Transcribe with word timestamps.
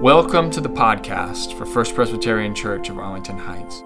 Welcome 0.00 0.50
to 0.52 0.62
the 0.62 0.70
podcast 0.70 1.52
for 1.58 1.66
First 1.66 1.94
Presbyterian 1.94 2.54
Church 2.54 2.88
of 2.88 2.98
Arlington 2.98 3.36
Heights. 3.36 3.82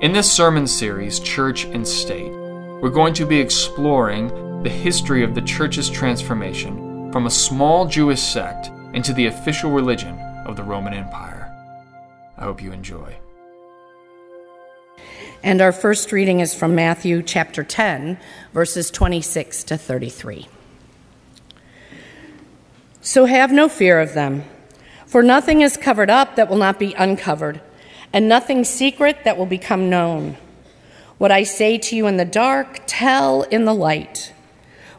In 0.00 0.10
this 0.10 0.28
sermon 0.28 0.66
series, 0.66 1.20
Church 1.20 1.66
and 1.66 1.86
State, 1.86 2.32
we're 2.32 2.90
going 2.90 3.14
to 3.14 3.24
be 3.24 3.38
exploring 3.38 4.64
the 4.64 4.68
history 4.68 5.22
of 5.22 5.36
the 5.36 5.42
church's 5.42 5.88
transformation 5.88 7.12
from 7.12 7.26
a 7.26 7.30
small 7.30 7.86
Jewish 7.86 8.20
sect 8.20 8.72
into 8.92 9.12
the 9.12 9.26
official 9.26 9.70
religion 9.70 10.18
of 10.46 10.56
the 10.56 10.64
Roman 10.64 10.94
Empire. 10.94 11.48
I 12.36 12.42
hope 12.42 12.60
you 12.60 12.72
enjoy. 12.72 13.14
And 15.44 15.60
our 15.60 15.70
first 15.70 16.10
reading 16.10 16.40
is 16.40 16.52
from 16.52 16.74
Matthew 16.74 17.22
chapter 17.22 17.62
10, 17.62 18.18
verses 18.52 18.90
26 18.90 19.62
to 19.62 19.78
33. 19.78 20.48
So 23.00 23.26
have 23.26 23.52
no 23.52 23.68
fear 23.68 24.00
of 24.00 24.14
them. 24.14 24.42
For 25.12 25.22
nothing 25.22 25.60
is 25.60 25.76
covered 25.76 26.08
up 26.08 26.36
that 26.36 26.48
will 26.48 26.56
not 26.56 26.78
be 26.78 26.94
uncovered, 26.94 27.60
and 28.14 28.30
nothing 28.30 28.64
secret 28.64 29.24
that 29.24 29.36
will 29.36 29.44
become 29.44 29.90
known. 29.90 30.38
What 31.18 31.30
I 31.30 31.42
say 31.42 31.76
to 31.76 31.94
you 31.94 32.06
in 32.06 32.16
the 32.16 32.24
dark, 32.24 32.80
tell 32.86 33.42
in 33.42 33.66
the 33.66 33.74
light. 33.74 34.32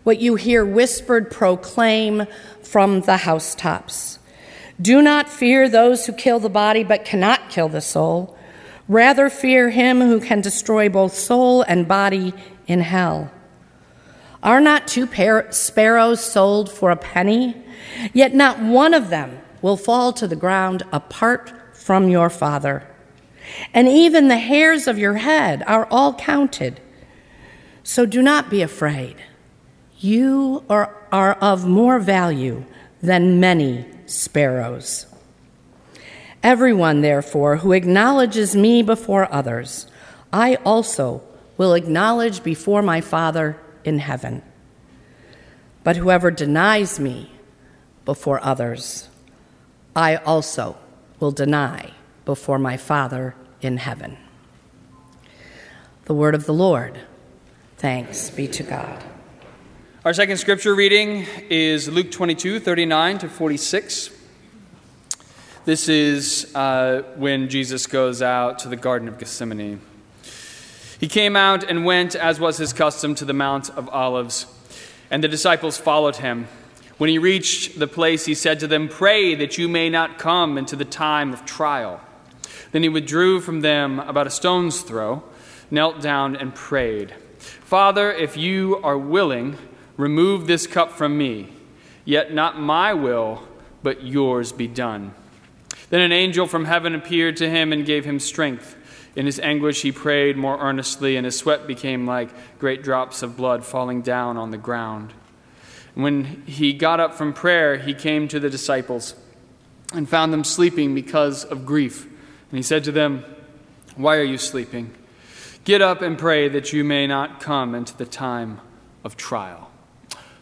What 0.04 0.20
you 0.20 0.36
hear 0.36 0.64
whispered, 0.64 1.32
proclaim 1.32 2.28
from 2.62 3.02
the 3.02 3.18
housetops. 3.18 4.20
Do 4.80 5.02
not 5.02 5.30
fear 5.30 5.68
those 5.68 6.06
who 6.06 6.14
kill 6.14 6.38
the 6.38 6.48
body 6.48 6.84
but 6.84 7.06
cannot 7.06 7.50
kill 7.50 7.68
the 7.68 7.82
soul. 7.82 8.38
Rather, 8.88 9.32
fear 9.32 9.72
him 9.72 10.00
who 10.00 10.20
can 10.20 10.42
destroy 10.42 10.90
both 10.90 11.16
soul 11.16 11.64
and 11.64 11.88
body 11.88 12.36
in 12.68 12.82
hell. 12.82 13.32
Are 14.44 14.62
not 14.62 14.88
two 14.88 15.08
par- 15.08 15.52
sparrows 15.52 16.24
sold 16.24 16.72
for 16.72 16.92
a 16.92 16.96
penny? 16.96 17.58
Yet 18.14 18.36
not 18.36 18.60
one 18.60 18.94
of 18.94 19.10
them 19.10 19.40
will 19.64 19.78
fall 19.78 20.14
to 20.14 20.28
the 20.28 20.36
ground 20.36 20.84
apart 20.92 21.52
from 21.74 22.10
your 22.10 22.30
Father. 22.30 22.88
And 23.74 23.88
even 23.88 24.28
the 24.28 24.38
hairs 24.38 24.88
of 24.88 25.00
your 25.00 25.16
head 25.16 25.64
are 25.66 25.88
all 25.90 26.14
counted. 26.14 26.80
So 27.82 28.06
do 28.06 28.22
not 28.22 28.50
be 28.50 28.62
afraid. 28.62 29.16
You 30.00 30.64
are, 30.70 30.96
are 31.12 31.34
of 31.36 31.66
more 31.66 31.98
value 31.98 32.66
than 33.02 33.40
many 33.40 33.86
sparrows. 34.06 35.08
Everyone, 36.44 37.02
therefore, 37.02 37.58
who 37.58 37.72
acknowledges 37.72 38.56
me 38.56 38.84
before 38.84 39.32
others, 39.34 39.88
I 40.32 40.56
also 40.66 41.22
will 41.58 41.74
acknowledge 41.74 42.44
before 42.44 42.82
my 42.82 43.00
Father 43.00 43.58
in 43.86 44.00
heaven. 44.00 44.42
But 45.86 45.96
whoever 45.96 46.32
denies 46.32 47.00
me 47.00 47.32
before 48.04 48.44
others, 48.44 49.08
I 49.96 50.16
also 50.16 50.76
will 51.20 51.32
deny 51.32 51.92
before 52.26 52.58
my 52.58 52.78
Father 52.78 53.36
in 53.62 53.78
heaven. 53.78 54.18
The 56.06 56.14
word 56.14 56.34
of 56.34 56.46
the 56.46 56.54
Lord. 56.54 57.00
Thanks 57.78 58.30
be 58.30 58.48
to 58.48 58.64
God. 58.64 59.04
Our 60.04 60.14
second 60.14 60.38
scripture 60.38 60.74
reading 60.74 61.28
is 61.50 61.88
Luke 61.88 62.12
22, 62.12 62.60
39 62.60 63.20
to 63.20 63.30
46. 63.30 64.10
This 65.66 65.88
is 65.88 66.54
uh, 66.56 67.04
when 67.16 67.48
Jesus 67.48 67.88
goes 67.88 68.22
out 68.22 68.60
to 68.60 68.70
the 68.70 68.76
Garden 68.76 69.08
of 69.08 69.18
Gethsemane. 69.18 69.80
He 71.00 71.08
came 71.08 71.36
out 71.36 71.64
and 71.64 71.86
went, 71.86 72.16
as 72.16 72.40
was 72.40 72.58
his 72.58 72.74
custom, 72.74 73.16
to 73.16 73.26
the 73.26 73.34
Mount 73.34 73.70
of 73.70 73.88
Olives, 73.90 74.46
and 75.12 75.24
the 75.24 75.28
disciples 75.28 75.78
followed 75.78 76.18
him. 76.18 76.48
When 76.98 77.10
he 77.10 77.18
reached 77.18 77.80
the 77.80 77.88
place, 77.88 78.26
he 78.26 78.36
said 78.36 78.60
to 78.60 78.68
them, 78.68 78.88
Pray 78.88 79.36
that 79.36 79.58
you 79.58 79.68
may 79.68 79.90
not 79.90 80.20
come 80.20 80.58
into 80.58 80.76
the 80.76 80.86
time 80.86 81.34
of 81.34 81.46
trial. 81.46 82.02
Then 82.72 82.84
he 82.84 82.90
withdrew 82.90 83.42
from 83.42 83.62
them 83.62 84.00
about 84.00 84.28
a 84.28 84.32
stone's 84.32 84.82
throw, 84.82 85.24
knelt 85.72 86.02
down, 86.02 86.36
and 86.36 86.54
prayed, 86.54 87.14
Father, 87.40 88.12
if 88.12 88.38
you 88.38 88.80
are 88.84 88.98
willing, 88.98 89.58
remove 89.98 90.48
this 90.48 90.68
cup 90.68 90.92
from 90.92 91.18
me. 91.18 91.50
Yet 92.06 92.34
not 92.34 92.60
my 92.60 92.94
will, 92.94 93.48
but 93.82 94.04
yours 94.04 94.52
be 94.52 94.68
done. 94.68 95.14
Then 95.90 96.02
an 96.02 96.12
angel 96.12 96.48
from 96.48 96.66
heaven 96.66 96.96
appeared 96.96 97.38
to 97.38 97.50
him 97.50 97.74
and 97.74 97.86
gave 97.86 98.06
him 98.06 98.20
strength. 98.20 98.76
In 99.16 99.26
his 99.26 99.40
anguish, 99.40 99.82
he 99.82 99.92
prayed 99.92 100.38
more 100.38 100.60
earnestly, 100.60 101.16
and 101.16 101.26
his 101.26 101.38
sweat 101.38 101.68
became 101.68 102.06
like 102.06 102.30
great 102.60 102.84
drops 102.84 103.22
of 103.22 103.38
blood 103.38 103.64
falling 103.66 104.02
down 104.02 104.38
on 104.38 104.52
the 104.52 104.58
ground. 104.58 105.14
When 105.96 106.44
he 106.46 106.74
got 106.74 107.00
up 107.00 107.14
from 107.14 107.34
prayer, 107.34 107.78
he 107.78 107.94
came 107.94 108.28
to 108.30 108.40
the 108.40 108.50
disciples 108.50 109.16
and 109.94 110.10
found 110.10 110.34
them 110.34 110.44
sleeping 110.44 110.96
because 110.96 111.44
of 111.44 111.66
grief. 111.66 112.06
And 112.06 112.58
he 112.58 112.64
said 112.64 112.84
to 112.86 112.92
them, 112.92 113.24
Why 113.96 114.18
are 114.18 114.24
you 114.24 114.38
sleeping? 114.38 114.94
Get 115.66 115.82
up 115.82 116.02
and 116.02 116.18
pray 116.18 116.50
that 116.50 116.74
you 116.74 116.84
may 116.84 117.08
not 117.08 117.40
come 117.40 117.76
into 117.76 117.96
the 117.96 118.06
time 118.06 118.60
of 119.04 119.16
trial. 119.16 119.72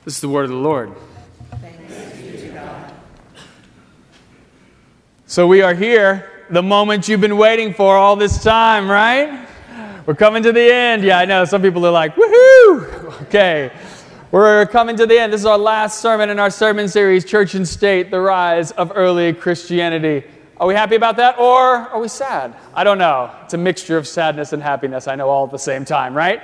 This 0.06 0.16
is 0.16 0.22
the 0.22 0.29
word 0.29 0.45
of 0.45 0.50
the 0.51 0.56
Lord. 0.56 0.94
So 5.28 5.47
we 5.47 5.62
are 5.62 5.73
here, 5.73 6.29
the 6.50 6.63
moment 6.63 7.07
you've 7.07 7.22
been 7.22 7.38
waiting 7.38 7.73
for 7.73 7.95
all 7.95 8.18
this 8.18 8.44
time, 8.44 8.91
right? 8.91 9.47
We're 10.06 10.16
coming 10.16 10.44
to 10.44 10.51
the 10.51 10.73
end. 10.73 11.03
Yeah, 11.03 11.19
I 11.19 11.25
know. 11.25 11.45
Some 11.45 11.62
people 11.62 11.85
are 11.85 11.91
like, 11.91 12.16
woohoo! 12.16 12.97
Okay. 13.22 13.72
We're 14.31 14.66
coming 14.66 14.96
to 14.96 15.06
the 15.06 15.19
end. 15.19 15.34
This 15.34 15.42
is 15.42 15.46
our 15.46 15.58
last 15.58 16.00
sermon 16.00 16.30
in 16.30 16.40
our 16.40 16.50
sermon 16.50 16.88
series, 16.88 17.25
Church 17.25 17.53
and 17.53 17.68
State 17.68 18.12
The 18.12 18.22
Rise 18.22 18.72
of 18.72 18.94
Early 18.96 19.34
Christianity. 19.34 20.24
Are 20.56 20.66
we 20.66 20.74
happy 20.74 20.96
about 20.96 21.18
that 21.18 21.38
or 21.38 21.59
are 21.59 22.00
we 22.00 22.08
sad? 22.08 22.56
I 22.74 22.86
don't 22.86 22.97
know. 22.97 23.30
It's 23.44 23.56
a 23.56 23.58
mixture 23.58 23.97
of 23.97 24.08
sadness 24.08 24.53
and 24.53 24.64
happiness, 24.64 25.09
I 25.09 25.16
know, 25.16 25.28
all 25.28 25.44
at 25.44 25.52
the 25.52 25.59
same 25.59 25.84
time, 25.84 26.16
right? 26.16 26.42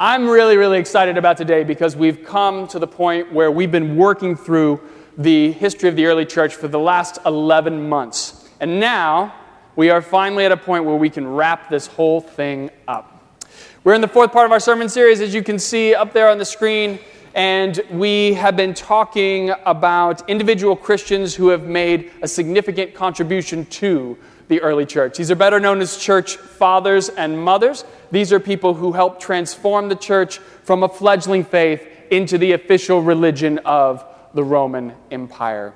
I'm 0.00 0.26
really, 0.26 0.56
really 0.56 0.78
excited 0.78 1.18
about 1.18 1.36
today 1.36 1.64
because 1.64 1.94
we've 1.96 2.24
come 2.24 2.66
to 2.68 2.78
the 2.78 2.86
point 2.86 3.30
where 3.30 3.50
we've 3.50 3.70
been 3.70 3.98
working 3.98 4.34
through 4.34 4.80
the 5.18 5.52
history 5.52 5.90
of 5.90 5.96
the 5.96 6.06
early 6.06 6.24
church 6.24 6.54
for 6.54 6.66
the 6.66 6.78
last 6.78 7.18
11 7.26 7.90
months. 7.90 8.48
And 8.58 8.80
now 8.80 9.34
we 9.76 9.90
are 9.90 10.00
finally 10.00 10.46
at 10.46 10.52
a 10.52 10.56
point 10.56 10.86
where 10.86 10.96
we 10.96 11.10
can 11.10 11.28
wrap 11.28 11.68
this 11.68 11.88
whole 11.88 12.22
thing 12.22 12.70
up. 12.88 13.36
We're 13.84 13.94
in 13.94 14.00
the 14.00 14.08
fourth 14.08 14.32
part 14.32 14.46
of 14.46 14.52
our 14.52 14.60
sermon 14.60 14.88
series, 14.88 15.20
as 15.20 15.34
you 15.34 15.42
can 15.42 15.58
see 15.58 15.94
up 15.94 16.14
there 16.14 16.30
on 16.30 16.38
the 16.38 16.46
screen 16.46 16.98
and 17.34 17.80
we 17.90 18.34
have 18.34 18.56
been 18.56 18.74
talking 18.74 19.52
about 19.64 20.28
individual 20.28 20.76
Christians 20.76 21.34
who 21.34 21.48
have 21.48 21.64
made 21.64 22.10
a 22.22 22.28
significant 22.28 22.94
contribution 22.94 23.66
to 23.66 24.16
the 24.48 24.60
early 24.62 24.86
church. 24.86 25.18
These 25.18 25.30
are 25.30 25.36
better 25.36 25.60
known 25.60 25.80
as 25.80 25.96
church 25.96 26.36
fathers 26.36 27.08
and 27.10 27.38
mothers. 27.38 27.84
These 28.10 28.32
are 28.32 28.40
people 28.40 28.74
who 28.74 28.92
helped 28.92 29.20
transform 29.20 29.88
the 29.88 29.96
church 29.96 30.38
from 30.38 30.82
a 30.82 30.88
fledgling 30.88 31.44
faith 31.44 31.86
into 32.10 32.38
the 32.38 32.52
official 32.52 33.02
religion 33.02 33.58
of 33.58 34.04
the 34.34 34.42
Roman 34.42 34.94
Empire. 35.10 35.74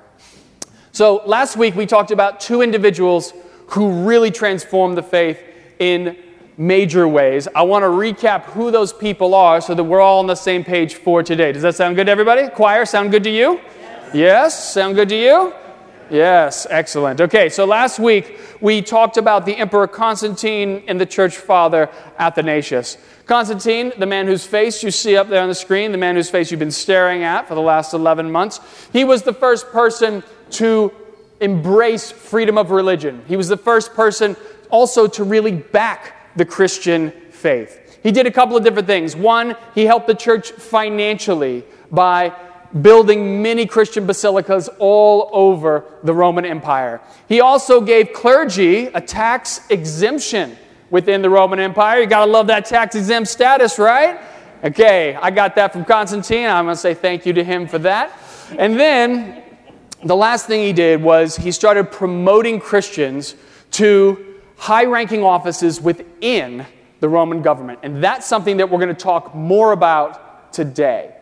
So, 0.91 1.21
last 1.25 1.55
week 1.55 1.75
we 1.75 1.85
talked 1.85 2.11
about 2.11 2.39
two 2.39 2.61
individuals 2.61 3.33
who 3.67 4.05
really 4.05 4.31
transformed 4.31 4.97
the 4.97 5.03
faith 5.03 5.39
in 5.79 6.17
major 6.57 7.07
ways. 7.07 7.47
I 7.55 7.63
want 7.63 7.83
to 7.83 7.87
recap 7.87 8.43
who 8.45 8.71
those 8.71 8.93
people 8.93 9.33
are 9.33 9.61
so 9.61 9.73
that 9.73 9.83
we're 9.83 10.01
all 10.01 10.19
on 10.19 10.27
the 10.27 10.35
same 10.35 10.63
page 10.63 10.95
for 10.95 11.23
today. 11.23 11.51
Does 11.51 11.63
that 11.63 11.75
sound 11.75 11.95
good 11.95 12.05
to 12.05 12.11
everybody? 12.11 12.47
Choir, 12.49 12.85
sound 12.85 13.11
good 13.11 13.23
to 13.23 13.29
you? 13.29 13.59
Yes. 13.81 14.15
yes? 14.15 14.73
Sound 14.73 14.95
good 14.95 15.09
to 15.09 15.15
you? 15.15 15.53
Yes, 16.09 16.67
excellent. 16.69 17.21
Okay, 17.21 17.49
so 17.49 17.65
last 17.65 17.97
week 17.97 18.37
we 18.61 18.81
talked 18.81 19.17
about 19.17 19.45
the 19.45 19.55
Emperor 19.55 19.87
Constantine 19.87 20.83
and 20.87 20.99
the 20.99 21.05
church 21.05 21.37
father 21.37 21.89
Athanasius. 22.19 22.97
Constantine, 23.25 23.93
the 23.97 24.05
man 24.05 24.27
whose 24.27 24.45
face 24.45 24.83
you 24.83 24.91
see 24.91 25.15
up 25.15 25.29
there 25.29 25.41
on 25.41 25.47
the 25.47 25.55
screen, 25.55 25.91
the 25.91 25.97
man 25.97 26.15
whose 26.15 26.29
face 26.29 26.51
you've 26.51 26.59
been 26.59 26.71
staring 26.71 27.23
at 27.23 27.47
for 27.47 27.55
the 27.55 27.61
last 27.61 27.93
11 27.93 28.29
months, 28.29 28.59
he 28.91 29.03
was 29.03 29.23
the 29.23 29.33
first 29.33 29.71
person 29.71 30.23
to 30.51 30.93
embrace 31.39 32.11
freedom 32.11 32.57
of 32.57 32.69
religion. 32.69 33.23
He 33.27 33.37
was 33.37 33.47
the 33.47 33.57
first 33.57 33.93
person 33.93 34.35
also 34.69 35.07
to 35.07 35.23
really 35.23 35.53
back 35.53 36.22
the 36.35 36.45
Christian 36.45 37.11
faith. 37.31 37.99
He 38.03 38.11
did 38.11 38.27
a 38.27 38.31
couple 38.31 38.57
of 38.57 38.63
different 38.63 38.87
things. 38.87 39.15
One, 39.15 39.55
he 39.73 39.85
helped 39.85 40.07
the 40.07 40.15
church 40.15 40.51
financially 40.51 41.63
by 41.91 42.35
building 42.81 43.41
many 43.41 43.65
Christian 43.65 44.05
basilicas 44.05 44.67
all 44.79 45.29
over 45.31 45.85
the 46.03 46.13
Roman 46.13 46.43
Empire. 46.43 47.01
He 47.29 47.39
also 47.39 47.81
gave 47.81 48.13
clergy 48.13 48.87
a 48.87 48.99
tax 48.99 49.61
exemption 49.69 50.57
within 50.89 51.21
the 51.21 51.29
Roman 51.29 51.59
Empire. 51.59 52.01
You 52.01 52.07
got 52.07 52.25
to 52.25 52.31
love 52.31 52.47
that 52.47 52.65
tax 52.65 52.95
exempt 52.95 53.29
status, 53.29 53.79
right? 53.79 54.19
Okay, 54.63 55.15
I 55.15 55.29
got 55.29 55.55
that 55.55 55.73
from 55.73 55.85
Constantine. 55.85 56.47
I'm 56.47 56.65
going 56.65 56.75
to 56.75 56.81
say 56.81 56.93
thank 56.93 57.25
you 57.25 57.33
to 57.33 57.43
him 57.43 57.67
for 57.67 57.79
that. 57.79 58.17
And 58.57 58.79
then 58.79 59.43
the 60.03 60.15
last 60.15 60.47
thing 60.47 60.63
he 60.63 60.73
did 60.73 61.01
was 61.01 61.35
he 61.35 61.51
started 61.51 61.91
promoting 61.91 62.59
Christians 62.59 63.35
to 63.71 64.32
high 64.63 64.85
ranking 64.85 65.23
offices 65.23 65.81
within 65.81 66.65
the 67.01 67.09
Roman 67.09 67.41
government. 67.41 67.79
And 67.83 68.01
that's 68.01 68.25
something 68.25 68.55
that 68.57 68.69
we're 68.69 68.79
going 68.79 68.95
to 68.95 69.03
talk 69.03 69.35
more 69.35 69.73
about 69.73 70.53
today. 70.53 71.13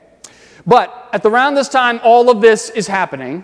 But 0.68 1.10
at 1.12 1.26
around 1.26 1.56
this 1.56 1.68
time, 1.68 2.00
all 2.04 2.30
of 2.30 2.40
this 2.40 2.70
is 2.70 2.86
happening. 2.86 3.44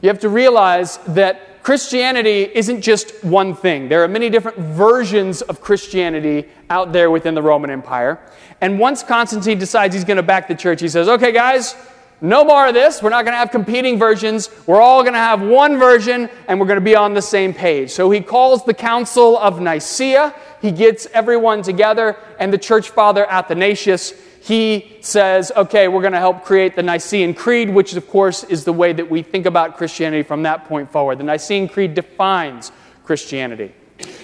You 0.00 0.10
have 0.10 0.20
to 0.20 0.28
realize 0.28 0.98
that 1.08 1.64
Christianity 1.64 2.48
isn't 2.54 2.82
just 2.82 3.24
one 3.24 3.56
thing. 3.56 3.88
There 3.88 4.04
are 4.04 4.06
many 4.06 4.30
different 4.30 4.58
versions 4.58 5.42
of 5.42 5.60
Christianity 5.60 6.48
out 6.70 6.92
there 6.92 7.10
within 7.10 7.34
the 7.34 7.42
Roman 7.42 7.68
Empire. 7.68 8.20
And 8.60 8.78
once 8.78 9.02
Constantine 9.02 9.58
decides 9.58 9.92
he's 9.92 10.04
going 10.04 10.18
to 10.18 10.22
back 10.22 10.46
the 10.46 10.54
church, 10.54 10.80
he 10.80 10.88
says, 10.88 11.08
okay, 11.08 11.32
guys, 11.32 11.74
no 12.20 12.44
more 12.44 12.66
of 12.68 12.74
this. 12.74 13.02
We're 13.02 13.10
not 13.10 13.24
going 13.24 13.34
to 13.34 13.38
have 13.38 13.50
competing 13.50 13.98
versions. 13.98 14.50
We're 14.66 14.80
all 14.80 15.02
going 15.02 15.14
to 15.14 15.18
have 15.18 15.42
one 15.42 15.78
version 15.78 16.30
and 16.48 16.58
we're 16.58 16.66
going 16.66 16.78
to 16.78 16.84
be 16.84 16.96
on 16.96 17.14
the 17.14 17.22
same 17.22 17.52
page. 17.52 17.90
So 17.90 18.10
he 18.10 18.20
calls 18.20 18.64
the 18.64 18.74
Council 18.74 19.38
of 19.38 19.60
Nicaea. 19.60 20.34
He 20.62 20.70
gets 20.72 21.06
everyone 21.12 21.62
together, 21.62 22.16
and 22.38 22.52
the 22.52 22.58
church 22.58 22.90
father 22.90 23.26
Athanasius 23.30 24.14
he 24.46 24.98
says, 25.00 25.50
okay, 25.56 25.88
we're 25.88 26.02
going 26.02 26.12
to 26.12 26.20
help 26.20 26.44
create 26.44 26.76
the 26.76 26.82
Nicene 26.82 27.34
Creed, 27.34 27.68
which, 27.68 27.92
of 27.94 28.06
course, 28.06 28.44
is 28.44 28.62
the 28.62 28.72
way 28.72 28.92
that 28.92 29.10
we 29.10 29.20
think 29.20 29.44
about 29.44 29.76
Christianity 29.76 30.22
from 30.22 30.44
that 30.44 30.66
point 30.66 30.92
forward. 30.92 31.18
The 31.18 31.24
Nicene 31.24 31.68
Creed 31.68 31.94
defines 31.94 32.70
Christianity. 33.02 33.74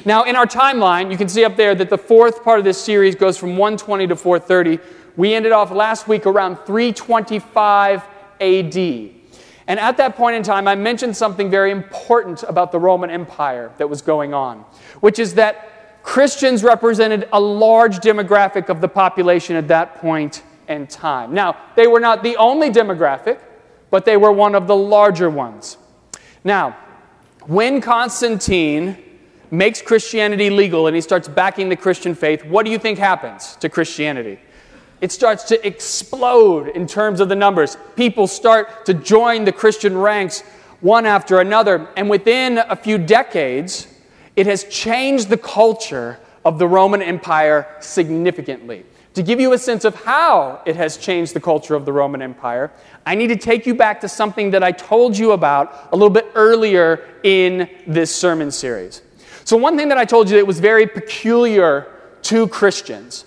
Now, 0.05 0.23
in 0.23 0.37
our 0.37 0.47
timeline, 0.47 1.11
you 1.11 1.17
can 1.17 1.29
see 1.29 1.44
up 1.44 1.56
there 1.56 1.75
that 1.75 1.91
the 1.91 1.99
fourth 1.99 2.44
part 2.44 2.61
of 2.61 2.65
this 2.65 2.81
series 2.81 3.17
goes 3.17 3.37
from 3.37 3.56
120 3.56 4.06
to 4.06 4.15
430. 4.15 4.79
We 5.17 5.35
ended 5.35 5.53
off 5.53 5.70
last 5.70 6.09
week 6.09 6.26
around 6.26 6.56
325 6.67 8.03
AD. 8.41 8.76
And 9.67 9.79
at 9.79 9.97
that 9.99 10.17
point 10.17 10.37
in 10.37 10.43
time, 10.43 10.67
I 10.67 10.75
mentioned 10.75 11.17
something 11.17 11.50
very 11.50 11.70
important 11.70 12.43
about 12.44 12.73
the 12.73 12.79
Roman 12.79 13.11
Empire 13.11 13.70
that 13.79 13.88
was 13.88 14.03
going 14.03 14.35
on, 14.35 14.64
which 15.00 15.19
is 15.19 15.35
that 15.35 16.03
Christians 16.03 16.64
represented 16.64 17.29
a 17.32 17.41
large 17.41 17.99
demographic 17.99 18.69
of 18.69 18.81
the 18.81 18.88
population 18.88 19.55
at 19.55 19.69
that 19.69 19.97
point 19.97 20.43
in 20.69 20.87
time. 20.87 21.32
Now, 21.32 21.56
they 21.76 21.87
were 21.87 22.00
not 22.00 22.23
the 22.23 22.37
only 22.37 22.70
demographic, 22.70 23.38
but 23.91 24.05
they 24.05 24.17
were 24.17 24.32
one 24.32 24.55
of 24.55 24.67
the 24.67 24.76
larger 24.76 25.31
ones. 25.31 25.76
Now, 26.43 26.76
when 27.47 27.81
Constantine 27.81 28.97
makes 29.50 29.82
Christianity 29.82 30.50
legal 30.50 30.87
and 30.87 30.97
he 30.97 31.03
starts 31.03 31.29
backing 31.29 31.69
the 31.69 31.76
Christian 31.76 32.15
faith, 32.15 32.44
what 32.44 32.65
do 32.65 32.73
you 32.73 32.79
think 32.79 32.99
happens 32.99 33.56
to 33.56 33.69
Christianity? 33.69 34.38
It 35.03 35.11
starts 35.11 35.43
to 35.45 35.67
explode 35.67 36.69
in 36.69 36.87
terms 36.87 37.19
of 37.19 37.29
the 37.29 37.35
numbers. 37.35 37.77
People 37.97 38.29
start 38.29 38.87
to 38.87 38.95
join 38.95 39.45
the 39.45 39.51
Christian 39.51 39.99
ranks 39.99 40.43
one 40.81 41.07
after 41.07 41.41
another, 41.41 41.89
and 41.97 42.09
within 42.09 42.59
a 42.59 42.77
few 42.77 42.99
decades, 42.99 43.89
it 44.37 44.47
has 44.47 44.63
changed 44.65 45.29
the 45.29 45.37
culture 45.37 46.21
of 46.45 46.61
the 46.61 46.69
Roman 46.69 47.03
Empire 47.03 47.67
significantly. 47.81 48.87
To 49.15 49.25
give 49.25 49.41
you 49.41 49.53
a 49.55 49.59
sense 49.59 49.85
of 49.85 49.97
how 49.97 50.63
it 50.67 50.77
has 50.77 50.97
changed 50.97 51.35
the 51.35 51.41
culture 51.41 51.75
of 51.75 51.85
the 51.85 51.93
Roman 51.93 52.23
Empire, 52.23 52.71
I 53.05 53.17
need 53.17 53.27
to 53.27 53.37
take 53.37 53.67
you 53.67 53.75
back 53.75 54.01
to 54.03 54.09
something 54.09 54.53
that 54.53 54.63
I 54.63 54.71
told 54.71 55.19
you 55.19 55.33
about 55.33 55.89
a 55.91 55.97
little 55.97 56.11
bit 56.11 56.31
earlier 56.37 57.05
in 57.25 57.69
this 57.89 58.15
sermon 58.15 58.53
series. 58.53 59.03
So, 59.45 59.57
one 59.57 59.77
thing 59.77 59.89
that 59.89 59.99
I 59.99 60.05
told 60.05 60.31
you 60.31 60.37
that 60.37 60.47
was 60.47 60.61
very 60.61 60.87
peculiar 60.87 61.89
to 62.23 62.47
Christians 62.47 63.25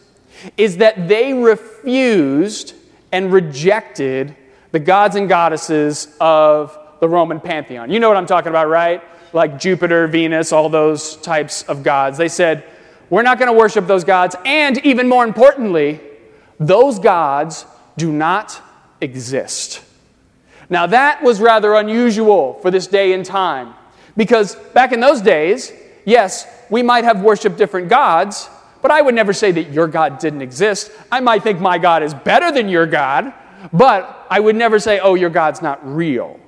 is 0.57 0.77
that 0.77 1.07
they 1.07 1.33
refused 1.33 2.74
and 3.12 3.31
rejected 3.31 4.36
the 4.71 4.80
gods 4.80 5.15
and 5.15 5.30
goddesses 5.30 6.15
of 6.19 6.77
the 7.00 7.07
Roman 7.07 7.39
pantheon. 7.39 7.92
You 7.92 8.00
know 8.00 8.07
what 8.07 8.18
I'm 8.18 8.25
talking 8.25 8.50
about, 8.50 8.68
right? 8.68 9.01
like 9.36 9.59
Jupiter, 9.59 10.07
Venus, 10.07 10.53
all 10.53 10.69
those 10.69 11.18
types 11.18 11.63
of 11.63 11.83
gods. 11.83 12.18
They 12.18 12.30
said, 12.30 12.63
we're 13.09 13.21
not 13.21 13.38
going 13.38 13.51
to 13.51 13.57
worship 13.57 13.86
those 13.86 14.06
gods. 14.06 14.36
And 14.45 14.83
even 14.86 15.09
more 15.09 15.25
importantly, 15.25 16.00
those 16.57 16.98
gods 17.00 17.65
do 17.98 18.12
not 18.12 18.59
exist. 19.01 19.83
Now, 20.69 20.88
that 20.88 21.21
was 21.21 21.41
rather 21.41 21.75
unusual 21.75 22.53
for 22.62 22.71
this 22.71 22.88
day 22.88 23.12
and 23.12 23.25
time 23.25 23.75
because 24.15 24.56
back 24.74 24.94
in 24.94 25.01
those 25.01 25.21
days, 25.21 25.71
yes, 26.06 26.48
we 26.69 26.81
might 26.81 27.03
have 27.03 27.21
worshiped 27.21 27.57
different 27.57 27.89
gods, 27.89 28.50
but 28.85 28.91
I 28.91 29.01
would 29.01 29.15
never 29.15 29.33
say 29.33 29.51
that 29.51 29.71
your 29.71 29.87
God 29.87 30.19
didn't 30.19 30.43
exist. 30.43 30.91
I 31.11 31.19
might 31.19 31.41
think 31.41 31.59
my 31.59 31.79
God 31.79 32.03
is 32.03 32.13
better 32.13 32.51
than 32.51 32.69
your 32.69 32.85
God, 32.85 33.33
but 33.73 34.27
I 34.29 34.39
would 34.39 34.55
never 34.55 34.77
say, 34.77 34.99
oh, 34.99 35.15
your 35.15 35.31
God's 35.31 35.59
not 35.59 35.79
real. 35.83 36.39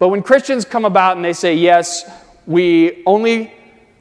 But 0.00 0.08
when 0.08 0.24
Christians 0.24 0.64
come 0.64 0.84
about 0.84 1.14
and 1.14 1.24
they 1.24 1.32
say, 1.32 1.54
yes, 1.54 2.10
we 2.48 3.04
only 3.06 3.54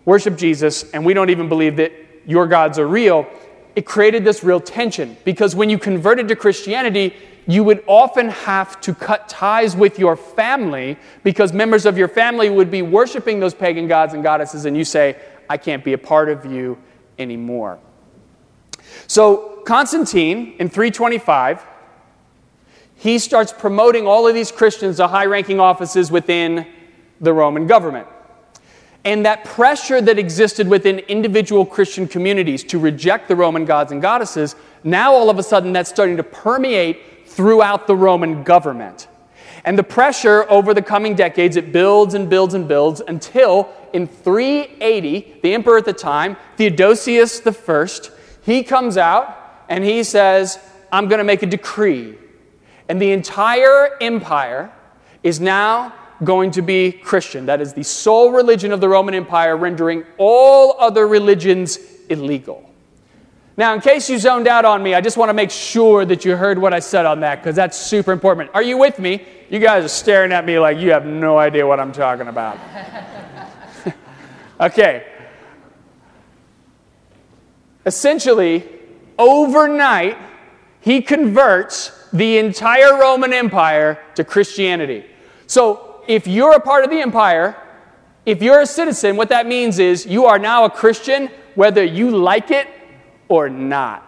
worship 0.05 0.39
Jesus 0.39 0.89
and 0.89 1.05
we 1.05 1.13
don't 1.13 1.29
even 1.29 1.49
believe 1.49 1.75
that 1.75 1.91
your 2.25 2.47
gods 2.47 2.79
are 2.79 2.87
real, 2.87 3.27
it 3.75 3.85
created 3.85 4.23
this 4.23 4.43
real 4.43 4.59
tension 4.59 5.15
because 5.23 5.55
when 5.55 5.69
you 5.69 5.77
converted 5.77 6.29
to 6.29 6.35
Christianity, 6.35 7.13
you 7.45 7.63
would 7.63 7.83
often 7.85 8.29
have 8.29 8.81
to 8.81 8.95
cut 8.95 9.29
ties 9.29 9.75
with 9.75 9.99
your 9.99 10.15
family 10.15 10.97
because 11.21 11.53
members 11.53 11.85
of 11.85 11.95
your 11.95 12.07
family 12.07 12.49
would 12.49 12.71
be 12.71 12.81
worshiping 12.81 13.39
those 13.39 13.53
pagan 13.53 13.87
gods 13.87 14.15
and 14.15 14.23
goddesses, 14.23 14.65
and 14.65 14.75
you 14.75 14.83
say, 14.83 15.15
I 15.47 15.57
can't 15.57 15.83
be 15.83 15.93
a 15.93 15.97
part 15.99 16.27
of 16.27 16.43
you 16.43 16.79
anymore. 17.21 17.79
So, 19.07 19.61
Constantine 19.65 20.55
in 20.59 20.69
325 20.69 21.65
he 23.01 23.17
starts 23.17 23.51
promoting 23.51 24.05
all 24.05 24.27
of 24.27 24.35
these 24.35 24.51
Christians 24.51 24.97
to 24.97 25.07
high 25.07 25.25
ranking 25.25 25.59
offices 25.59 26.11
within 26.11 26.67
the 27.19 27.33
Roman 27.33 27.65
government. 27.65 28.07
And 29.03 29.25
that 29.25 29.43
pressure 29.43 29.99
that 30.01 30.19
existed 30.19 30.67
within 30.67 30.99
individual 30.99 31.65
Christian 31.65 32.07
communities 32.07 32.63
to 32.65 32.77
reject 32.77 33.27
the 33.27 33.35
Roman 33.35 33.65
gods 33.65 33.91
and 33.91 34.03
goddesses, 34.03 34.55
now 34.83 35.13
all 35.13 35.31
of 35.31 35.39
a 35.39 35.43
sudden 35.43 35.73
that's 35.73 35.89
starting 35.89 36.15
to 36.17 36.23
permeate 36.23 36.99
throughout 37.25 37.87
the 37.87 37.95
Roman 37.95 38.43
government. 38.43 39.07
And 39.63 39.77
the 39.77 39.83
pressure 39.83 40.49
over 40.49 40.73
the 40.73 40.81
coming 40.81 41.15
decades, 41.15 41.55
it 41.55 41.71
builds 41.71 42.13
and 42.13 42.29
builds 42.29 42.53
and 42.53 42.67
builds 42.67 43.01
until 43.07 43.69
in 43.93 44.07
380, 44.07 45.39
the 45.43 45.53
emperor 45.53 45.77
at 45.77 45.85
the 45.85 45.93
time, 45.93 46.37
Theodosius 46.57 47.45
I, 47.45 47.87
he 48.43 48.63
comes 48.63 48.97
out 48.97 49.65
and 49.69 49.83
he 49.83 50.03
says, 50.03 50.59
I'm 50.91 51.07
going 51.07 51.19
to 51.19 51.23
make 51.23 51.43
a 51.43 51.45
decree 51.45 52.17
and 52.91 53.01
the 53.01 53.13
entire 53.13 53.97
empire 54.01 54.69
is 55.23 55.39
now 55.39 55.93
going 56.25 56.51
to 56.51 56.61
be 56.61 56.91
Christian. 56.91 57.45
That 57.45 57.61
is 57.61 57.73
the 57.73 57.83
sole 57.83 58.33
religion 58.33 58.73
of 58.73 58.81
the 58.81 58.89
Roman 58.89 59.13
Empire, 59.13 59.55
rendering 59.55 60.03
all 60.17 60.75
other 60.77 61.07
religions 61.07 61.79
illegal. 62.09 62.69
Now, 63.55 63.73
in 63.73 63.79
case 63.79 64.09
you 64.09 64.19
zoned 64.19 64.45
out 64.45 64.65
on 64.65 64.83
me, 64.83 64.93
I 64.93 64.99
just 64.99 65.15
want 65.15 65.29
to 65.29 65.33
make 65.33 65.51
sure 65.51 66.03
that 66.03 66.25
you 66.25 66.35
heard 66.35 66.59
what 66.59 66.73
I 66.73 66.79
said 66.79 67.05
on 67.05 67.21
that 67.21 67.37
because 67.37 67.55
that's 67.55 67.77
super 67.77 68.11
important. 68.11 68.49
Are 68.53 68.61
you 68.61 68.77
with 68.77 68.99
me? 68.99 69.25
You 69.51 69.59
guys 69.59 69.83
are 69.83 69.89
staring 69.89 70.31
at 70.31 70.45
me 70.45 70.57
like 70.59 70.77
you 70.77 70.91
have 70.91 71.05
no 71.05 71.37
idea 71.37 71.67
what 71.67 71.77
I'm 71.77 71.91
talking 71.91 72.29
about. 72.29 72.57
okay. 74.61 75.05
Essentially, 77.85 78.63
overnight, 79.19 80.17
he 80.79 81.01
converts 81.01 81.91
the 82.13 82.37
entire 82.37 82.97
Roman 82.97 83.33
Empire 83.33 84.01
to 84.15 84.23
Christianity. 84.23 85.05
So, 85.47 86.01
if 86.07 86.27
you're 86.27 86.55
a 86.55 86.61
part 86.61 86.85
of 86.85 86.89
the 86.89 87.01
empire, 87.01 87.57
if 88.25 88.41
you're 88.41 88.61
a 88.61 88.65
citizen, 88.65 89.17
what 89.17 89.27
that 89.29 89.47
means 89.47 89.79
is 89.79 90.05
you 90.05 90.27
are 90.27 90.39
now 90.39 90.63
a 90.63 90.69
Christian 90.69 91.29
whether 91.55 91.83
you 91.83 92.09
like 92.11 92.51
it 92.51 92.69
or 93.27 93.49
not. 93.49 94.07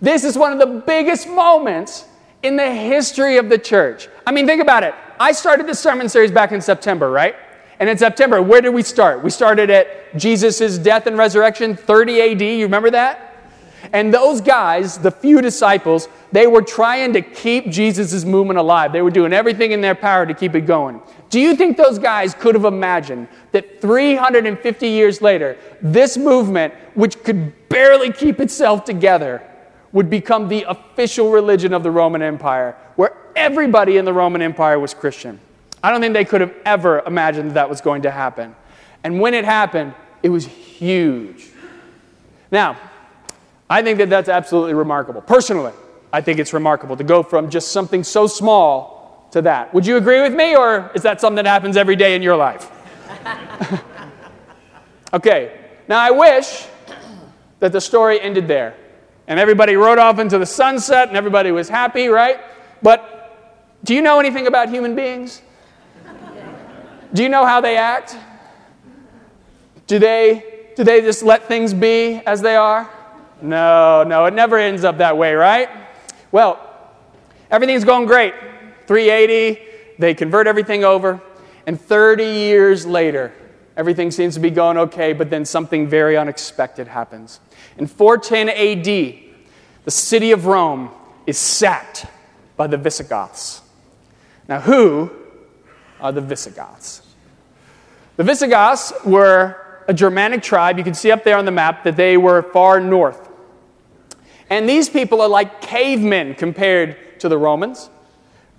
This 0.00 0.24
is 0.24 0.36
one 0.36 0.52
of 0.52 0.58
the 0.58 0.82
biggest 0.84 1.28
moments 1.28 2.04
in 2.42 2.56
the 2.56 2.68
history 2.68 3.36
of 3.36 3.48
the 3.48 3.58
church. 3.58 4.08
I 4.26 4.32
mean, 4.32 4.46
think 4.46 4.62
about 4.62 4.84
it. 4.84 4.94
I 5.18 5.32
started 5.32 5.66
this 5.66 5.80
sermon 5.80 6.08
series 6.08 6.30
back 6.30 6.52
in 6.52 6.60
September, 6.60 7.10
right? 7.10 7.34
And 7.80 7.88
in 7.90 7.98
September, 7.98 8.40
where 8.40 8.60
did 8.60 8.70
we 8.70 8.82
start? 8.82 9.22
We 9.22 9.30
started 9.30 9.68
at 9.70 10.16
Jesus' 10.16 10.78
death 10.78 11.06
and 11.06 11.18
resurrection, 11.18 11.76
30 11.76 12.20
AD. 12.20 12.42
You 12.42 12.64
remember 12.64 12.90
that? 12.90 13.32
And 13.92 14.14
those 14.14 14.40
guys, 14.40 14.98
the 14.98 15.10
few 15.10 15.40
disciples, 15.40 16.08
they 16.30 16.46
were 16.46 16.62
trying 16.62 17.12
to 17.14 17.20
keep 17.20 17.68
Jesus' 17.68 18.24
movement 18.24 18.58
alive. 18.58 18.92
They 18.92 19.02
were 19.02 19.10
doing 19.10 19.32
everything 19.32 19.72
in 19.72 19.80
their 19.80 19.96
power 19.96 20.24
to 20.24 20.34
keep 20.34 20.54
it 20.54 20.62
going. 20.62 21.02
Do 21.30 21.40
you 21.40 21.56
think 21.56 21.76
those 21.76 21.98
guys 21.98 22.34
could 22.34 22.54
have 22.54 22.64
imagined 22.64 23.26
that 23.50 23.80
350 23.80 24.88
years 24.88 25.20
later, 25.20 25.58
this 25.80 26.16
movement, 26.16 26.74
which 26.94 27.22
could 27.24 27.68
barely 27.68 28.12
keep 28.12 28.38
itself 28.38 28.84
together, 28.84 29.42
would 29.92 30.08
become 30.08 30.48
the 30.48 30.64
official 30.68 31.30
religion 31.30 31.74
of 31.74 31.82
the 31.82 31.90
Roman 31.90 32.22
Empire, 32.22 32.76
everybody 33.36 33.96
in 33.96 34.04
the 34.04 34.12
Roman 34.12 34.42
Empire 34.42 34.78
was 34.78 34.94
Christian? 34.94 35.40
I 35.82 35.90
don't 35.90 36.00
think 36.00 36.14
they 36.14 36.24
could 36.24 36.40
have 36.40 36.54
ever 36.64 37.00
imagined 37.00 37.50
that, 37.50 37.54
that 37.54 37.70
was 37.70 37.80
going 37.80 38.02
to 38.02 38.10
happen. 38.10 38.54
And 39.04 39.20
when 39.20 39.34
it 39.34 39.44
happened, 39.44 39.94
it 40.22 40.28
was 40.28 40.46
huge. 40.46 41.48
Now, 42.50 42.76
I 43.68 43.82
think 43.82 43.98
that 43.98 44.10
that's 44.10 44.28
absolutely 44.28 44.74
remarkable. 44.74 45.20
Personally, 45.20 45.72
I 46.12 46.20
think 46.20 46.38
it's 46.38 46.52
remarkable 46.52 46.96
to 46.96 47.04
go 47.04 47.22
from 47.22 47.50
just 47.50 47.72
something 47.72 48.04
so 48.04 48.26
small 48.26 49.28
to 49.32 49.42
that. 49.42 49.72
Would 49.72 49.86
you 49.86 49.96
agree 49.96 50.20
with 50.20 50.34
me, 50.34 50.54
or 50.54 50.90
is 50.94 51.02
that 51.02 51.20
something 51.20 51.42
that 51.42 51.46
happens 51.46 51.76
every 51.76 51.96
day 51.96 52.14
in 52.14 52.22
your 52.22 52.36
life? 52.36 52.70
okay, 55.14 55.58
now 55.88 55.98
I 55.98 56.10
wish 56.10 56.66
that 57.60 57.72
the 57.72 57.80
story 57.80 58.20
ended 58.20 58.46
there 58.46 58.76
and 59.26 59.40
everybody 59.40 59.76
rode 59.76 59.98
off 59.98 60.18
into 60.18 60.38
the 60.38 60.46
sunset 60.46 61.08
and 61.08 61.16
everybody 61.16 61.52
was 61.52 61.68
happy, 61.68 62.08
right? 62.08 62.40
But 62.82 63.11
do 63.84 63.94
you 63.94 64.02
know 64.02 64.20
anything 64.20 64.46
about 64.46 64.68
human 64.68 64.94
beings? 64.94 65.42
Do 67.12 67.22
you 67.22 67.28
know 67.28 67.44
how 67.44 67.60
they 67.60 67.76
act? 67.76 68.16
Do 69.86 69.98
they, 69.98 70.70
do 70.76 70.84
they 70.84 71.00
just 71.00 71.22
let 71.22 71.48
things 71.48 71.74
be 71.74 72.22
as 72.26 72.40
they 72.40 72.56
are? 72.56 72.88
No, 73.42 74.04
no, 74.04 74.26
it 74.26 74.34
never 74.34 74.56
ends 74.56 74.84
up 74.84 74.98
that 74.98 75.16
way, 75.16 75.34
right? 75.34 75.68
Well, 76.30 76.60
everything's 77.50 77.84
going 77.84 78.06
great. 78.06 78.34
380, 78.86 79.60
they 79.98 80.14
convert 80.14 80.46
everything 80.46 80.84
over, 80.84 81.20
and 81.66 81.80
30 81.80 82.24
years 82.24 82.86
later, 82.86 83.32
everything 83.76 84.10
seems 84.10 84.34
to 84.34 84.40
be 84.40 84.50
going 84.50 84.76
okay, 84.76 85.12
but 85.12 85.30
then 85.30 85.44
something 85.44 85.88
very 85.88 86.16
unexpected 86.16 86.88
happens. 86.88 87.40
In 87.78 87.86
410 87.86 88.48
AD, 88.48 88.84
the 89.84 89.90
city 89.90 90.30
of 90.30 90.46
Rome 90.46 90.90
is 91.26 91.38
sacked 91.38 92.06
by 92.56 92.66
the 92.66 92.76
Visigoths. 92.76 93.61
Now, 94.48 94.60
who 94.60 95.10
are 96.00 96.12
the 96.12 96.20
Visigoths? 96.20 97.02
The 98.16 98.24
Visigoths 98.24 98.92
were 99.04 99.84
a 99.88 99.94
Germanic 99.94 100.42
tribe. 100.42 100.78
You 100.78 100.84
can 100.84 100.94
see 100.94 101.10
up 101.10 101.24
there 101.24 101.36
on 101.36 101.44
the 101.44 101.50
map 101.50 101.84
that 101.84 101.96
they 101.96 102.16
were 102.16 102.42
far 102.42 102.80
north. 102.80 103.30
And 104.50 104.68
these 104.68 104.88
people 104.88 105.20
are 105.20 105.28
like 105.28 105.60
cavemen 105.60 106.34
compared 106.34 107.20
to 107.20 107.28
the 107.28 107.38
Romans. 107.38 107.88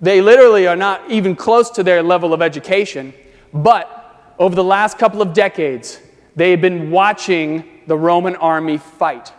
They 0.00 0.20
literally 0.20 0.66
are 0.66 0.76
not 0.76 1.10
even 1.10 1.36
close 1.36 1.70
to 1.70 1.82
their 1.82 2.02
level 2.02 2.34
of 2.34 2.42
education, 2.42 3.14
but 3.52 4.34
over 4.38 4.54
the 4.54 4.64
last 4.64 4.98
couple 4.98 5.22
of 5.22 5.32
decades, 5.32 6.00
they 6.34 6.50
have 6.50 6.60
been 6.60 6.90
watching 6.90 7.82
the 7.86 7.96
Roman 7.96 8.34
army 8.36 8.78
fight. 8.78 9.32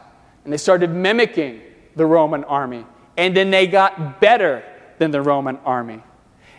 And 0.43 0.53
they 0.53 0.57
started 0.57 0.91
mimicking 0.91 1.61
the 1.95 2.05
Roman 2.05 2.43
army. 2.45 2.85
And 3.17 3.35
then 3.35 3.51
they 3.51 3.67
got 3.67 4.21
better 4.21 4.63
than 4.97 5.11
the 5.11 5.21
Roman 5.21 5.57
army. 5.65 6.01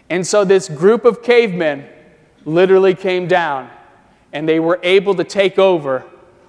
And 0.09 0.27
so 0.27 0.45
this 0.45 0.69
group 0.69 1.05
of 1.05 1.23
cavemen 1.23 1.87
literally 2.45 2.95
came 2.95 3.27
down 3.27 3.71
and 4.33 4.49
they 4.49 4.61
were 4.61 4.79
able 4.83 5.15
to 5.15 5.25
take 5.25 5.59
over 5.59 6.05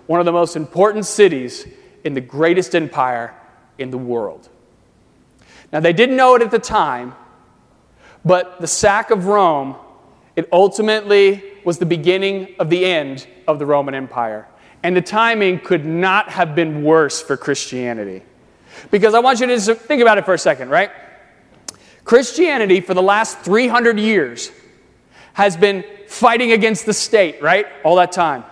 one 0.06 0.20
of 0.20 0.26
the 0.26 0.32
most 0.32 0.56
important 0.56 1.06
cities 1.06 1.68
in 2.04 2.14
the 2.14 2.22
greatest 2.22 2.76
empire 2.76 3.36
in 3.78 3.92
the 3.92 3.98
world. 3.98 4.50
Now, 5.72 5.80
they 5.80 5.94
didn't 5.94 6.16
know 6.16 6.36
it 6.36 6.42
at 6.42 6.52
the 6.52 6.60
time, 6.60 7.14
but 8.24 8.62
the 8.62 8.68
sack 8.68 9.12
of 9.12 9.26
Rome, 9.26 9.76
it 10.36 10.48
ultimately 10.52 11.44
was 11.66 11.78
the 11.78 11.86
beginning 11.86 12.56
of 12.60 12.70
the 12.70 12.86
end 12.86 13.28
of 13.48 13.60
the 13.60 13.66
Roman 13.66 13.94
Empire. 13.94 14.48
And 14.84 14.96
the 14.96 15.02
timing 15.02 15.60
could 15.60 15.86
not 15.86 16.30
have 16.30 16.56
been 16.56 16.84
worse 16.84 17.22
for 17.22 17.36
Christianity. 17.36 18.24
Because 18.92 19.14
I 19.14 19.20
want 19.20 19.40
you 19.40 19.48
to 19.48 19.76
think 19.76 20.02
about 20.02 20.18
it 20.18 20.26
for 20.26 20.34
a 20.34 20.38
second, 20.38 20.70
right? 20.70 20.92
Christianity, 22.08 22.80
for 22.80 22.94
the 22.94 23.04
last 23.04 23.40
300 23.40 24.00
years, 24.00 24.50
has 25.34 25.58
been 25.58 25.84
fighting 26.08 26.54
against 26.54 26.86
the 26.86 26.94
state, 26.94 27.42
right? 27.42 27.68
All 27.84 27.98
that 27.98 28.14
time. 28.14 28.46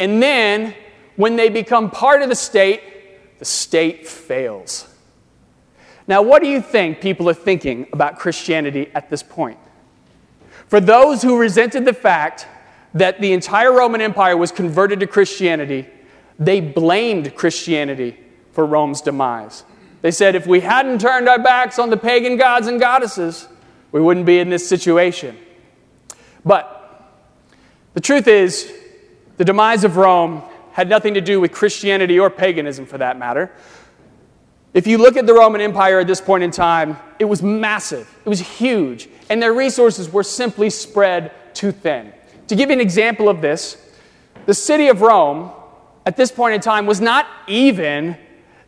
And 0.00 0.22
then, 0.22 0.74
when 1.16 1.36
they 1.36 1.50
become 1.50 1.90
part 1.90 2.22
of 2.22 2.30
the 2.30 2.34
state, 2.34 2.80
the 3.38 3.44
state 3.44 4.08
fails. 4.08 4.88
Now, 6.08 6.22
what 6.22 6.40
do 6.42 6.48
you 6.48 6.62
think 6.62 7.02
people 7.02 7.28
are 7.28 7.34
thinking 7.34 7.86
about 7.92 8.18
Christianity 8.18 8.90
at 8.94 9.10
this 9.10 9.22
point? 9.22 9.58
For 10.68 10.80
those 10.80 11.20
who 11.20 11.38
resented 11.38 11.84
the 11.84 11.92
fact 11.92 12.46
that 12.94 13.20
the 13.20 13.34
entire 13.34 13.72
Roman 13.72 14.00
Empire 14.00 14.38
was 14.38 14.50
converted 14.50 15.00
to 15.00 15.06
Christianity, 15.06 15.86
they 16.38 16.62
blamed 16.62 17.34
Christianity 17.34 18.18
for 18.52 18.64
Rome's 18.64 19.02
demise. 19.02 19.64
They 20.06 20.12
said 20.12 20.36
if 20.36 20.46
we 20.46 20.60
hadn't 20.60 21.00
turned 21.00 21.28
our 21.28 21.40
backs 21.40 21.80
on 21.80 21.90
the 21.90 21.96
pagan 21.96 22.36
gods 22.36 22.68
and 22.68 22.78
goddesses, 22.78 23.48
we 23.90 24.00
wouldn't 24.00 24.24
be 24.24 24.38
in 24.38 24.50
this 24.50 24.68
situation. 24.68 25.36
But 26.44 27.12
the 27.94 28.00
truth 28.00 28.28
is, 28.28 28.72
the 29.36 29.44
demise 29.44 29.82
of 29.82 29.96
Rome 29.96 30.44
had 30.70 30.88
nothing 30.88 31.14
to 31.14 31.20
do 31.20 31.40
with 31.40 31.50
Christianity 31.50 32.20
or 32.20 32.30
paganism 32.30 32.86
for 32.86 32.98
that 32.98 33.18
matter. 33.18 33.50
If 34.74 34.86
you 34.86 34.98
look 34.98 35.16
at 35.16 35.26
the 35.26 35.34
Roman 35.34 35.60
Empire 35.60 35.98
at 35.98 36.06
this 36.06 36.20
point 36.20 36.44
in 36.44 36.52
time, 36.52 36.96
it 37.18 37.24
was 37.24 37.42
massive, 37.42 38.08
it 38.24 38.28
was 38.28 38.38
huge, 38.38 39.08
and 39.28 39.42
their 39.42 39.54
resources 39.54 40.08
were 40.08 40.22
simply 40.22 40.70
spread 40.70 41.32
too 41.52 41.72
thin. 41.72 42.12
To 42.46 42.54
give 42.54 42.70
you 42.70 42.74
an 42.74 42.80
example 42.80 43.28
of 43.28 43.40
this, 43.40 43.76
the 44.44 44.54
city 44.54 44.86
of 44.86 45.00
Rome 45.00 45.50
at 46.06 46.16
this 46.16 46.30
point 46.30 46.54
in 46.54 46.60
time 46.60 46.86
was 46.86 47.00
not 47.00 47.26
even 47.48 48.16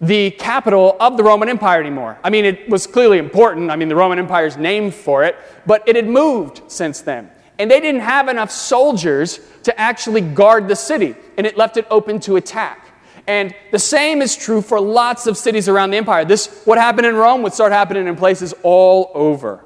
the 0.01 0.31
capital 0.33 0.97
of 1.01 1.17
the 1.17 1.25
Roman 1.25 1.49
Empire 1.49 1.81
anymore. 1.81 2.19
I 2.23 2.31
mean, 2.31 2.45
it 2.45 2.69
was 2.69 2.87
clearly 2.87 3.19
important. 3.19 3.71
I 3.71 3.77
mean, 3.77 3.89
the 3.89 3.97
Roman 3.97 4.19
Empire's 4.19 4.57
named 4.57 4.95
for 4.95 5.25
it, 5.25 5.37
but 5.67 5.87
it 5.89 5.97
had 5.97 6.07
moved 6.07 6.63
since 6.69 7.01
then. 7.01 7.31
And 7.59 7.69
they 7.71 7.81
didn't 7.81 8.03
have 8.03 8.29
enough 8.29 8.53
soldiers 8.53 9.41
to 9.65 9.81
actually 9.81 10.21
guard 10.21 10.69
the 10.69 10.77
city, 10.77 11.17
and 11.37 11.47
it 11.47 11.57
left 11.57 11.77
it 11.77 11.87
open 11.91 12.21
to 12.21 12.37
attack. 12.37 12.87
And 13.27 13.55
the 13.73 13.79
same 13.79 14.23
is 14.23 14.37
true 14.37 14.63
for 14.63 14.81
lots 14.81 15.27
of 15.27 15.37
cities 15.37 15.69
around 15.69 15.91
the 15.91 15.97
empire. 15.97 16.25
This, 16.25 16.63
what 16.65 16.79
happened 16.79 17.07
in 17.07 17.17
Rome, 17.17 17.43
would 17.43 17.53
start 17.53 17.73
happening 17.73 18.07
in 18.07 18.17
places 18.17 18.55
all 18.63 19.11
over. 19.15 19.65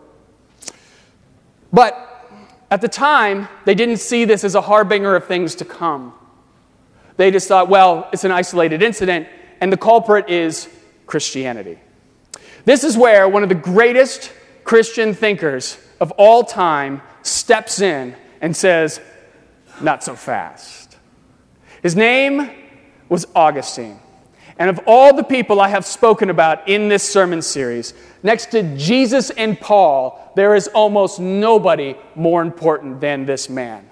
But 1.72 2.08
at 2.70 2.80
the 2.80 2.88
time, 2.88 3.48
they 3.66 3.74
didn't 3.74 3.98
see 3.98 4.24
this 4.24 4.44
as 4.44 4.54
a 4.54 4.62
harbinger 4.62 5.14
of 5.14 5.26
things 5.26 5.54
to 5.56 5.64
come. 5.64 6.14
They 7.18 7.30
just 7.30 7.46
thought, 7.46 7.68
well, 7.68 8.08
it's 8.12 8.24
an 8.24 8.30
isolated 8.32 8.82
incident, 8.82 9.28
and 9.62 9.72
the 9.72 9.76
culprit 9.76 10.28
is 10.28 10.68
Christianity. 11.06 11.78
This 12.64 12.82
is 12.82 12.98
where 12.98 13.28
one 13.28 13.44
of 13.44 13.48
the 13.48 13.54
greatest 13.54 14.32
Christian 14.64 15.14
thinkers 15.14 15.78
of 16.00 16.10
all 16.18 16.42
time 16.42 17.00
steps 17.22 17.80
in 17.80 18.16
and 18.40 18.56
says, 18.56 19.00
Not 19.80 20.02
so 20.02 20.16
fast. 20.16 20.98
His 21.80 21.94
name 21.94 22.50
was 23.08 23.24
Augustine. 23.36 24.00
And 24.58 24.68
of 24.68 24.80
all 24.84 25.14
the 25.14 25.22
people 25.22 25.60
I 25.60 25.68
have 25.68 25.86
spoken 25.86 26.28
about 26.28 26.68
in 26.68 26.88
this 26.88 27.08
sermon 27.08 27.40
series, 27.40 27.94
next 28.24 28.46
to 28.46 28.76
Jesus 28.76 29.30
and 29.30 29.58
Paul, 29.60 30.32
there 30.34 30.56
is 30.56 30.66
almost 30.68 31.20
nobody 31.20 31.94
more 32.16 32.42
important 32.42 33.00
than 33.00 33.26
this 33.26 33.48
man. 33.48 33.88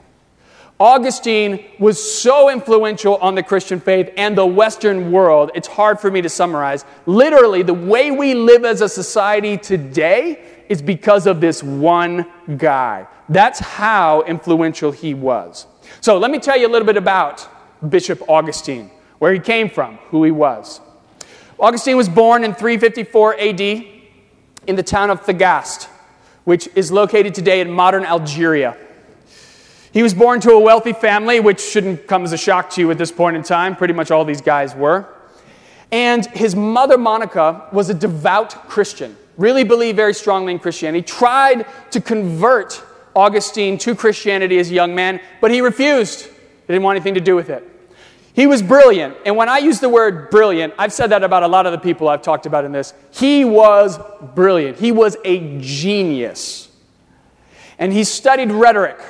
Augustine 0.80 1.62
was 1.78 2.02
so 2.02 2.49
influential 2.49 3.16
on 3.16 3.34
the 3.34 3.42
Christian 3.42 3.78
faith 3.78 4.10
and 4.16 4.37
the 4.37 4.46
Western 4.46 5.12
world, 5.12 5.50
it's 5.54 5.68
hard 5.68 6.00
for 6.00 6.10
me 6.10 6.22
to 6.22 6.28
summarize. 6.30 6.87
Literally, 7.04 7.62
the 7.62 7.75
way 7.75 8.10
we 8.10 8.32
live 8.32 8.64
as 8.64 8.80
a 8.80 8.88
society 8.88 9.58
today 9.58 10.42
is 10.70 10.80
because 10.80 11.26
of 11.26 11.38
this 11.38 11.62
one 11.62 12.25
guy. 12.56 13.06
That's 13.28 13.58
how 13.58 14.22
influential 14.22 14.90
he 14.90 15.12
was. 15.12 15.66
So, 16.00 16.16
let 16.16 16.30
me 16.30 16.38
tell 16.38 16.58
you 16.58 16.66
a 16.66 16.72
little 16.72 16.87
bit 16.87 16.96
about 16.96 17.46
Bishop 17.90 18.26
Augustine 18.26 18.90
where 19.18 19.34
he 19.34 19.38
came 19.38 19.68
from, 19.68 19.96
who 20.08 20.25
he 20.25 20.30
was. 20.30 20.80
Augustine 21.58 21.99
was 21.99 22.08
born 22.08 22.42
in 22.42 22.54
354 22.54 23.38
AD 23.38 23.60
in 23.60 24.76
the 24.76 24.82
town 24.82 25.10
of 25.10 25.26
Thagaste, 25.26 25.88
which 26.44 26.70
is 26.75 26.90
located 26.90 27.34
today 27.34 27.60
in 27.60 27.70
modern 27.70 28.06
Algeria. 28.06 28.78
He 29.92 30.02
was 30.02 30.14
born 30.14 30.40
to 30.40 30.52
a 30.52 30.61
wealthy 30.61 30.92
family, 30.92 31.40
which 31.40 31.61
shouldn't 31.61 32.06
come 32.06 32.23
as 32.23 32.32
a 32.32 32.38
shock 32.38 32.70
to 32.70 32.80
you 32.80 32.90
at 32.90 32.99
this 32.99 33.11
point 33.11 33.37
in 33.37 33.42
time. 33.42 33.75
Pretty 33.75 33.94
much 33.94 34.11
all 34.11 34.25
these 34.25 34.40
guys 34.40 34.75
were. 34.75 35.06
And 35.90 36.25
his 36.26 36.54
mother, 36.54 36.97
Monica, 36.97 37.68
was 37.73 37.90
a 37.90 37.94
devout 37.94 38.68
Christian, 38.68 39.16
really 39.37 39.64
believed 39.64 39.97
very 39.97 40.14
strongly 40.14 40.52
in 40.52 40.61
Christianity, 40.61 41.02
tried 41.02 41.66
to 41.90 42.00
convert 42.00 42.82
Augustine 43.16 43.76
to 43.78 43.97
Christianity 43.97 44.59
as 44.61 44.70
a 44.70 44.75
young 44.75 44.94
man, 44.94 45.20
but 45.40 45.50
he 45.50 45.61
refused. 45.61 46.26
He 46.26 46.66
didn't 46.68 46.85
want 46.85 46.97
anything 46.97 47.14
to 47.14 47.20
do 47.20 47.35
with 47.35 47.50
it. 47.50 47.66
He 48.32 48.47
was 48.47 48.62
brilliant. 48.62 49.16
And 49.26 49.37
when 49.37 49.49
I 49.49 49.59
use 49.59 49.80
the 49.80 49.88
word 49.88 50.30
brilliant, 50.30 50.75
I've 50.78 50.92
said 50.92 51.09
that 51.09 51.25
about 51.25 51.42
a 51.42 51.49
lot 51.49 51.66
of 51.66 51.73
the 51.73 51.78
people 51.78 52.09
I've 52.09 52.23
talked 52.23 52.47
about 52.47 52.64
in 52.64 52.70
this. 52.70 52.94
He 53.11 53.44
was 53.44 53.99
brilliant. 54.37 54.78
He 54.78 54.92
was 54.92 55.16
a 55.25 55.59
genius. 55.61 56.68
And 57.78 57.92
he 57.92 58.04
studied 58.04 58.52
rhetoric. 58.52 59.00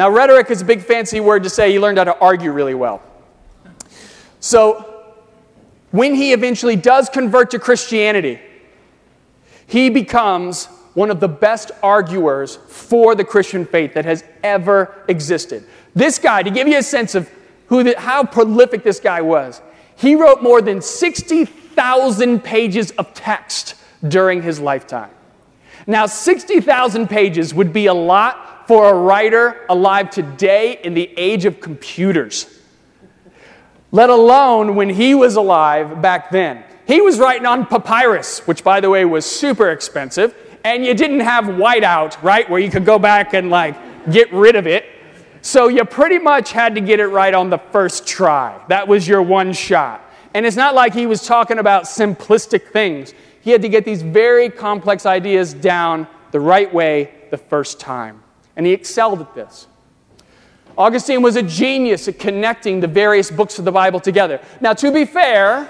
Now, 0.00 0.08
rhetoric 0.08 0.50
is 0.50 0.62
a 0.62 0.64
big 0.64 0.80
fancy 0.80 1.20
word 1.20 1.42
to 1.42 1.50
say 1.50 1.72
he 1.72 1.78
learned 1.78 1.98
how 1.98 2.04
to 2.04 2.18
argue 2.20 2.52
really 2.52 2.72
well. 2.72 3.02
So, 4.40 5.12
when 5.90 6.14
he 6.14 6.32
eventually 6.32 6.74
does 6.74 7.10
convert 7.10 7.50
to 7.50 7.58
Christianity, 7.58 8.40
he 9.66 9.90
becomes 9.90 10.68
one 10.94 11.10
of 11.10 11.20
the 11.20 11.28
best 11.28 11.70
arguers 11.82 12.56
for 12.56 13.14
the 13.14 13.24
Christian 13.24 13.66
faith 13.66 13.92
that 13.92 14.06
has 14.06 14.24
ever 14.42 15.04
existed. 15.06 15.66
This 15.94 16.18
guy, 16.18 16.44
to 16.44 16.50
give 16.50 16.66
you 16.66 16.78
a 16.78 16.82
sense 16.82 17.14
of 17.14 17.30
who 17.66 17.82
the, 17.82 18.00
how 18.00 18.24
prolific 18.24 18.82
this 18.82 19.00
guy 19.00 19.20
was. 19.20 19.60
He 19.96 20.14
wrote 20.14 20.42
more 20.42 20.62
than 20.62 20.80
60,000 20.80 22.42
pages 22.42 22.90
of 22.92 23.12
text 23.12 23.74
during 24.08 24.40
his 24.40 24.60
lifetime. 24.60 25.10
Now, 25.86 26.06
60,000 26.06 27.06
pages 27.06 27.52
would 27.52 27.74
be 27.74 27.84
a 27.84 27.92
lot 27.92 28.59
for 28.70 28.88
a 28.88 28.94
writer 28.94 29.66
alive 29.68 30.10
today 30.10 30.78
in 30.84 30.94
the 30.94 31.10
age 31.16 31.44
of 31.44 31.60
computers, 31.60 32.60
let 33.90 34.08
alone 34.08 34.76
when 34.76 34.88
he 34.88 35.12
was 35.12 35.34
alive 35.34 36.00
back 36.00 36.30
then. 36.30 36.62
He 36.86 37.00
was 37.00 37.18
writing 37.18 37.46
on 37.46 37.66
papyrus, 37.66 38.46
which, 38.46 38.62
by 38.62 38.78
the 38.78 38.88
way, 38.88 39.04
was 39.04 39.26
super 39.26 39.70
expensive, 39.70 40.36
and 40.62 40.84
you 40.84 40.94
didn't 40.94 41.18
have 41.18 41.46
whiteout, 41.46 42.22
right, 42.22 42.48
where 42.48 42.60
you 42.60 42.70
could 42.70 42.84
go 42.84 42.96
back 42.96 43.34
and 43.34 43.50
like 43.50 43.74
get 44.12 44.32
rid 44.32 44.54
of 44.54 44.68
it. 44.68 44.84
So 45.42 45.66
you 45.66 45.84
pretty 45.84 46.20
much 46.20 46.52
had 46.52 46.76
to 46.76 46.80
get 46.80 47.00
it 47.00 47.08
right 47.08 47.34
on 47.34 47.50
the 47.50 47.58
first 47.58 48.06
try. 48.06 48.64
That 48.68 48.86
was 48.86 49.08
your 49.08 49.20
one 49.20 49.52
shot. 49.52 50.00
And 50.32 50.46
it's 50.46 50.54
not 50.54 50.76
like 50.76 50.94
he 50.94 51.06
was 51.06 51.26
talking 51.26 51.58
about 51.58 51.86
simplistic 51.86 52.68
things. 52.68 53.14
He 53.40 53.50
had 53.50 53.62
to 53.62 53.68
get 53.68 53.84
these 53.84 54.02
very 54.02 54.48
complex 54.48 55.06
ideas 55.06 55.54
down 55.54 56.06
the 56.30 56.38
right 56.38 56.72
way 56.72 57.12
the 57.32 57.36
first 57.36 57.80
time. 57.80 58.22
And 58.60 58.66
he 58.66 58.74
excelled 58.74 59.22
at 59.22 59.34
this. 59.34 59.68
Augustine 60.76 61.22
was 61.22 61.36
a 61.36 61.42
genius 61.42 62.08
at 62.08 62.18
connecting 62.18 62.80
the 62.80 62.86
various 62.86 63.30
books 63.30 63.58
of 63.58 63.64
the 63.64 63.72
Bible 63.72 64.00
together. 64.00 64.38
Now, 64.60 64.74
to 64.74 64.92
be 64.92 65.06
fair, 65.06 65.66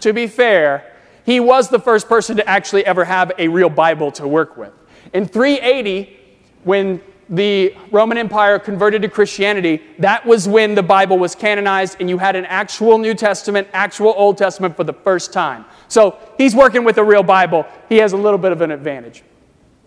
to 0.00 0.12
be 0.12 0.26
fair, 0.26 0.92
he 1.24 1.40
was 1.40 1.70
the 1.70 1.78
first 1.78 2.06
person 2.06 2.36
to 2.36 2.46
actually 2.46 2.84
ever 2.84 3.02
have 3.06 3.32
a 3.38 3.48
real 3.48 3.70
Bible 3.70 4.12
to 4.12 4.28
work 4.28 4.58
with. 4.58 4.74
In 5.14 5.26
380, 5.26 6.20
when 6.64 7.00
the 7.30 7.74
Roman 7.90 8.18
Empire 8.18 8.58
converted 8.58 9.00
to 9.00 9.08
Christianity, 9.08 9.80
that 10.00 10.26
was 10.26 10.46
when 10.46 10.74
the 10.74 10.82
Bible 10.82 11.18
was 11.18 11.34
canonized 11.34 11.96
and 11.98 12.10
you 12.10 12.18
had 12.18 12.36
an 12.36 12.44
actual 12.44 12.98
New 12.98 13.14
Testament, 13.14 13.68
actual 13.72 14.12
Old 14.18 14.36
Testament 14.36 14.76
for 14.76 14.84
the 14.84 14.92
first 14.92 15.32
time. 15.32 15.64
So 15.88 16.18
he's 16.36 16.54
working 16.54 16.84
with 16.84 16.98
a 16.98 17.04
real 17.04 17.22
Bible. 17.22 17.64
He 17.88 17.96
has 17.96 18.12
a 18.12 18.18
little 18.18 18.36
bit 18.36 18.52
of 18.52 18.60
an 18.60 18.70
advantage. 18.70 19.22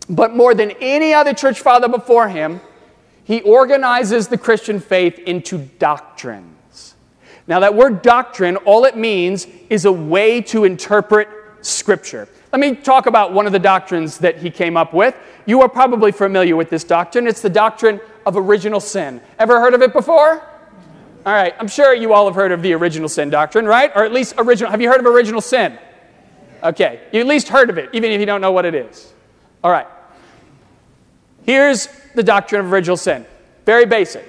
But 0.09 0.35
more 0.35 0.53
than 0.53 0.71
any 0.79 1.13
other 1.13 1.33
church 1.33 1.59
father 1.59 1.87
before 1.87 2.29
him, 2.29 2.61
he 3.23 3.41
organizes 3.41 4.29
the 4.29 4.37
Christian 4.37 4.79
faith 4.79 5.19
into 5.19 5.57
doctrines. 5.57 6.95
Now, 7.45 7.59
that 7.59 7.75
word 7.75 8.01
doctrine, 8.01 8.57
all 8.57 8.85
it 8.85 8.95
means 8.95 9.47
is 9.69 9.85
a 9.85 9.91
way 9.91 10.41
to 10.43 10.63
interpret 10.63 11.27
Scripture. 11.61 12.27
Let 12.51 12.61
me 12.61 12.75
talk 12.75 13.05
about 13.05 13.33
one 13.33 13.45
of 13.45 13.51
the 13.51 13.59
doctrines 13.59 14.17
that 14.19 14.37
he 14.37 14.49
came 14.49 14.77
up 14.77 14.93
with. 14.93 15.15
You 15.45 15.61
are 15.61 15.69
probably 15.69 16.11
familiar 16.11 16.55
with 16.55 16.69
this 16.69 16.83
doctrine. 16.83 17.27
It's 17.27 17.41
the 17.41 17.49
doctrine 17.49 17.99
of 18.25 18.37
original 18.37 18.79
sin. 18.79 19.21
Ever 19.39 19.59
heard 19.59 19.73
of 19.73 19.81
it 19.81 19.91
before? 19.91 20.41
All 21.25 21.33
right, 21.33 21.53
I'm 21.59 21.67
sure 21.67 21.93
you 21.93 22.13
all 22.13 22.25
have 22.25 22.35
heard 22.35 22.53
of 22.53 22.61
the 22.61 22.71
original 22.73 23.09
sin 23.09 23.29
doctrine, 23.29 23.65
right? 23.65 23.91
Or 23.93 24.05
at 24.05 24.13
least 24.13 24.35
original. 24.37 24.71
Have 24.71 24.79
you 24.79 24.89
heard 24.89 25.01
of 25.01 25.05
original 25.05 25.41
sin? 25.41 25.77
Okay, 26.63 27.01
you 27.11 27.19
at 27.19 27.27
least 27.27 27.49
heard 27.49 27.69
of 27.69 27.77
it, 27.77 27.89
even 27.91 28.11
if 28.11 28.19
you 28.21 28.25
don't 28.25 28.39
know 28.39 28.53
what 28.53 28.63
it 28.63 28.75
is. 28.75 29.13
All 29.63 29.71
right. 29.71 29.87
Here's 31.47 31.87
the 32.13 32.23
doctrine 32.23 32.59
of 32.59 32.73
original 32.73 32.97
sin. 32.97 33.25
Very 33.65 33.85
basic. 33.85 34.25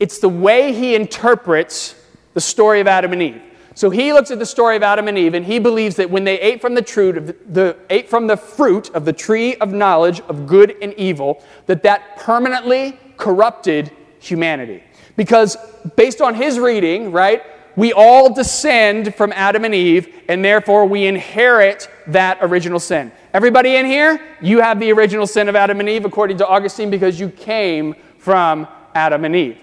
It's 0.00 0.18
the 0.18 0.28
way 0.28 0.72
he 0.72 0.96
interprets 0.96 1.94
the 2.34 2.40
story 2.40 2.80
of 2.80 2.88
Adam 2.88 3.12
and 3.12 3.22
Eve. 3.22 3.42
So 3.76 3.90
he 3.90 4.12
looks 4.12 4.32
at 4.32 4.40
the 4.40 4.46
story 4.46 4.74
of 4.74 4.82
Adam 4.82 5.06
and 5.06 5.16
Eve 5.16 5.34
and 5.34 5.46
he 5.46 5.60
believes 5.60 5.94
that 5.96 6.10
when 6.10 6.24
they 6.24 6.40
ate 6.40 6.60
from 6.60 6.74
the, 6.74 6.82
the, 6.82 7.36
the, 7.46 7.76
ate 7.88 8.10
from 8.10 8.26
the 8.26 8.36
fruit 8.36 8.90
of 8.90 9.04
the 9.04 9.12
tree 9.12 9.54
of 9.56 9.72
knowledge 9.72 10.20
of 10.22 10.48
good 10.48 10.76
and 10.82 10.92
evil, 10.94 11.42
that 11.66 11.84
that 11.84 12.18
permanently 12.18 12.98
corrupted 13.16 13.92
humanity. 14.18 14.82
Because 15.16 15.56
based 15.94 16.20
on 16.20 16.34
his 16.34 16.58
reading, 16.58 17.12
right, 17.12 17.44
we 17.76 17.92
all 17.92 18.34
descend 18.34 19.14
from 19.14 19.32
Adam 19.32 19.64
and 19.64 19.74
Eve, 19.74 20.22
and 20.28 20.44
therefore 20.44 20.86
we 20.86 21.06
inherit 21.06 21.88
that 22.08 22.38
original 22.40 22.80
sin. 22.80 23.12
Everybody 23.34 23.76
in 23.76 23.86
here, 23.86 24.20
you 24.42 24.60
have 24.60 24.78
the 24.78 24.92
original 24.92 25.26
sin 25.26 25.48
of 25.48 25.56
Adam 25.56 25.80
and 25.80 25.88
Eve, 25.88 26.04
according 26.04 26.36
to 26.38 26.46
Augustine, 26.46 26.90
because 26.90 27.18
you 27.18 27.30
came 27.30 27.94
from 28.18 28.68
Adam 28.94 29.24
and 29.24 29.34
Eve. 29.34 29.58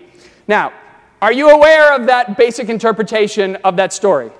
Now, 0.47 0.73
are 1.21 1.31
you 1.31 1.49
aware 1.49 1.93
of 1.93 2.07
that 2.07 2.35
basic 2.35 2.69
interpretation 2.69 3.57
of 3.57 3.75
that 3.75 3.93
story? 3.93 4.31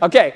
Okay. 0.00 0.34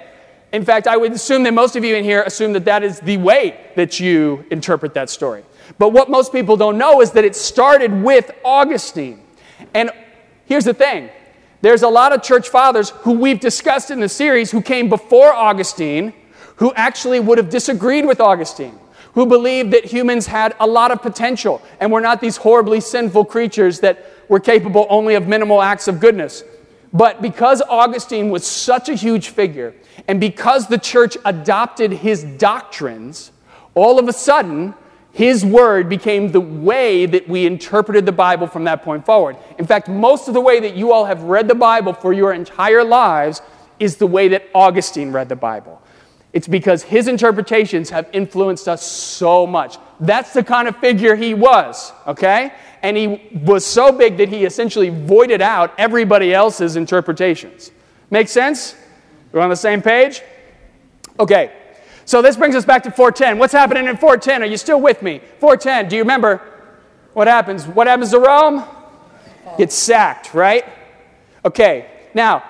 In 0.52 0.64
fact, 0.64 0.88
I 0.88 0.96
would 0.96 1.12
assume 1.12 1.44
that 1.44 1.54
most 1.54 1.76
of 1.76 1.84
you 1.84 1.94
in 1.94 2.02
here 2.02 2.22
assume 2.22 2.52
that 2.54 2.64
that 2.64 2.82
is 2.82 2.98
the 2.98 3.16
way 3.18 3.70
that 3.76 4.00
you 4.00 4.44
interpret 4.50 4.94
that 4.94 5.08
story. 5.08 5.44
But 5.78 5.90
what 5.90 6.10
most 6.10 6.32
people 6.32 6.56
don't 6.56 6.78
know 6.78 7.00
is 7.02 7.12
that 7.12 7.24
it 7.24 7.36
started 7.36 7.92
with 8.02 8.30
Augustine. 8.44 9.22
And 9.72 9.90
here's 10.46 10.64
the 10.64 10.74
thing 10.74 11.10
there's 11.60 11.82
a 11.82 11.88
lot 11.88 12.12
of 12.12 12.22
church 12.22 12.48
fathers 12.48 12.90
who 12.90 13.12
we've 13.12 13.40
discussed 13.40 13.90
in 13.90 14.00
the 14.00 14.08
series 14.08 14.50
who 14.50 14.62
came 14.62 14.88
before 14.88 15.32
Augustine 15.32 16.12
who 16.56 16.72
actually 16.74 17.20
would 17.20 17.38
have 17.38 17.50
disagreed 17.50 18.04
with 18.04 18.20
Augustine, 18.20 18.78
who 19.14 19.26
believed 19.26 19.70
that 19.72 19.84
humans 19.84 20.26
had 20.26 20.54
a 20.60 20.66
lot 20.66 20.90
of 20.90 21.00
potential 21.00 21.62
and 21.80 21.90
were 21.90 22.00
not 22.00 22.20
these 22.20 22.36
horribly 22.36 22.80
sinful 22.80 23.24
creatures 23.24 23.80
that 23.80 24.04
were 24.28 24.40
capable 24.40 24.86
only 24.90 25.14
of 25.14 25.26
minimal 25.28 25.62
acts 25.62 25.88
of 25.88 26.00
goodness. 26.00 26.42
But 26.92 27.20
because 27.20 27.62
Augustine 27.62 28.30
was 28.30 28.46
such 28.46 28.88
a 28.88 28.94
huge 28.94 29.28
figure, 29.28 29.74
and 30.08 30.20
because 30.20 30.66
the 30.66 30.78
church 30.78 31.16
adopted 31.24 31.92
his 31.92 32.24
doctrines, 32.24 33.32
all 33.74 33.98
of 33.98 34.08
a 34.08 34.12
sudden, 34.12 34.74
his 35.12 35.44
word 35.44 35.88
became 35.88 36.30
the 36.30 36.40
way 36.40 37.06
that 37.06 37.26
we 37.26 37.46
interpreted 37.46 38.04
the 38.04 38.12
Bible 38.12 38.46
from 38.46 38.64
that 38.64 38.82
point 38.82 39.06
forward. 39.06 39.36
In 39.58 39.66
fact, 39.66 39.88
most 39.88 40.28
of 40.28 40.34
the 40.34 40.40
way 40.40 40.60
that 40.60 40.76
you 40.76 40.92
all 40.92 41.06
have 41.06 41.22
read 41.22 41.48
the 41.48 41.54
Bible 41.54 41.94
for 41.94 42.12
your 42.12 42.34
entire 42.34 42.84
lives 42.84 43.40
is 43.80 43.96
the 43.96 44.06
way 44.06 44.28
that 44.28 44.44
Augustine 44.54 45.12
read 45.12 45.28
the 45.28 45.36
Bible. 45.36 45.80
It's 46.36 46.48
because 46.48 46.82
his 46.82 47.08
interpretations 47.08 47.90
have 47.90 48.08
influenced 48.12 48.68
us 48.68 48.82
so 48.82 49.46
much. 49.46 49.78
That's 50.00 50.32
the 50.32 50.44
kind 50.44 50.68
of 50.68 50.76
figure 50.76 51.16
he 51.16 51.32
was, 51.34 51.92
okay? 52.06 52.52
and 52.86 52.96
he 52.96 53.20
was 53.42 53.66
so 53.66 53.90
big 53.90 54.16
that 54.18 54.28
he 54.28 54.44
essentially 54.44 54.90
voided 54.90 55.42
out 55.42 55.74
everybody 55.76 56.32
else's 56.32 56.76
interpretations. 56.76 57.72
Make 58.10 58.28
sense? 58.28 58.76
We're 59.32 59.40
on 59.40 59.50
the 59.50 59.56
same 59.56 59.82
page? 59.82 60.22
Okay. 61.18 61.52
So 62.04 62.22
this 62.22 62.36
brings 62.36 62.54
us 62.54 62.64
back 62.64 62.84
to 62.84 62.92
410. 62.92 63.38
What's 63.38 63.52
happening 63.52 63.86
in 63.86 63.96
410? 63.96 64.42
Are 64.42 64.46
you 64.46 64.56
still 64.56 64.80
with 64.80 65.02
me? 65.02 65.20
410. 65.40 65.88
Do 65.88 65.96
you 65.96 66.02
remember 66.02 66.40
what 67.12 67.26
happens? 67.26 67.66
What 67.66 67.88
happens 67.88 68.12
to 68.12 68.20
Rome? 68.20 68.62
Gets 69.58 69.74
sacked, 69.74 70.32
right? 70.32 70.64
Okay. 71.44 71.90
Now, 72.14 72.44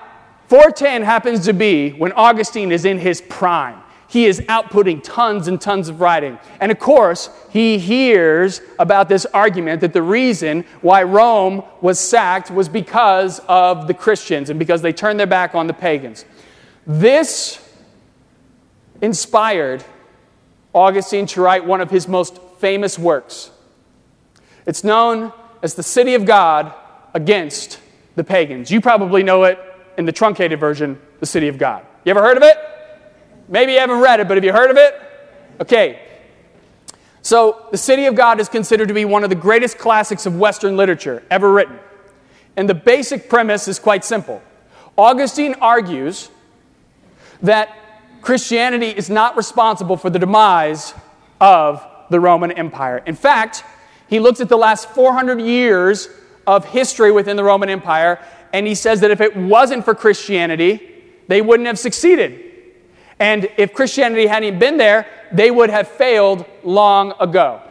410 0.47 1.03
happens 1.03 1.45
to 1.45 1.53
be 1.53 1.91
when 1.91 2.11
Augustine 2.13 2.71
is 2.71 2.85
in 2.85 2.99
his 2.99 3.21
prime 3.21 3.81
he 4.07 4.25
is 4.25 4.39
outputting 4.41 5.03
tons 5.03 5.47
and 5.47 5.59
tons 5.59 5.89
of 5.89 5.99
writing. 5.99 6.39
And 6.61 6.71
of 6.71 6.79
course, 6.79 7.29
he 7.49 7.77
hears 7.77 8.61
about 8.79 9.09
this 9.09 9.25
argument 9.27 9.81
that 9.81 9.93
the 9.93 10.01
reason 10.01 10.63
why 10.81 11.03
Rome 11.03 11.63
was 11.81 11.99
sacked 11.99 12.49
was 12.49 12.69
because 12.69 13.39
of 13.47 13.87
the 13.87 13.93
Christians 13.93 14.49
and 14.49 14.57
because 14.57 14.81
they 14.81 14.93
turned 14.93 15.19
their 15.19 15.27
back 15.27 15.55
on 15.55 15.67
the 15.67 15.73
pagans. 15.73 16.23
This 16.85 17.63
inspired 19.01 19.83
Augustine 20.73 21.25
to 21.27 21.41
write 21.41 21.65
one 21.65 21.81
of 21.81 21.91
his 21.91 22.07
most 22.07 22.39
famous 22.59 22.97
works. 22.97 23.51
It's 24.65 24.83
known 24.83 25.33
as 25.61 25.75
the 25.75 25.83
City 25.83 26.13
of 26.13 26.25
God 26.25 26.73
against 27.13 27.79
the 28.15 28.23
pagans. 28.23 28.71
You 28.71 28.79
probably 28.79 29.21
know 29.21 29.43
it 29.43 29.59
in 29.97 30.05
the 30.05 30.11
truncated 30.11 30.59
version, 30.59 30.99
the 31.19 31.25
City 31.25 31.47
of 31.47 31.57
God. 31.57 31.85
You 32.05 32.11
ever 32.11 32.21
heard 32.21 32.37
of 32.37 32.43
it? 32.43 32.57
Maybe 33.47 33.73
you 33.73 33.79
haven't 33.79 33.99
read 33.99 34.19
it, 34.19 34.27
but 34.27 34.37
have 34.37 34.43
you 34.43 34.53
heard 34.53 34.71
of 34.71 34.77
it? 34.77 34.95
Okay. 35.61 36.01
So, 37.21 37.67
The 37.71 37.77
City 37.77 38.05
of 38.05 38.15
God 38.15 38.39
is 38.39 38.47
considered 38.47 38.87
to 38.87 38.93
be 38.93 39.03
one 39.03 39.23
of 39.23 39.29
the 39.29 39.35
greatest 39.35 39.77
classics 39.77 40.25
of 40.25 40.37
Western 40.37 40.77
literature 40.77 41.23
ever 41.29 41.51
written. 41.51 41.79
And 42.55 42.69
the 42.69 42.73
basic 42.73 43.29
premise 43.29 43.67
is 43.67 43.79
quite 43.79 44.05
simple. 44.05 44.41
Augustine 44.97 45.55
argues 45.55 46.29
that 47.41 47.69
Christianity 48.21 48.89
is 48.89 49.09
not 49.09 49.37
responsible 49.37 49.97
for 49.97 50.09
the 50.09 50.19
demise 50.19 50.93
of 51.39 51.85
the 52.09 52.19
Roman 52.19 52.51
Empire. 52.51 53.03
In 53.05 53.15
fact, 53.15 53.63
he 54.09 54.19
looks 54.19 54.39
at 54.39 54.49
the 54.49 54.57
last 54.57 54.89
400 54.89 55.41
years 55.41 56.09
of 56.47 56.65
history 56.65 57.11
within 57.11 57.35
the 57.35 57.43
Roman 57.43 57.69
Empire, 57.69 58.19
and 58.57 58.65
he 58.65 58.73
says 58.73 59.01
that 59.01 59.11
if 59.11 59.21
it 59.21 59.37
wasn't 59.37 59.85
for 59.85 59.93
Christianity, 59.93 60.81
they 61.27 61.43
wouldn't 61.43 61.67
have 61.67 61.77
succeeded. 61.77 62.43
And 63.19 63.47
if 63.55 63.71
Christianity 63.71 64.25
hadn't 64.25 64.57
been 64.57 64.77
there, 64.77 65.05
they 65.31 65.51
would 65.51 65.69
have 65.69 65.87
failed 65.87 66.43
long 66.63 67.13
ago. 67.19 67.61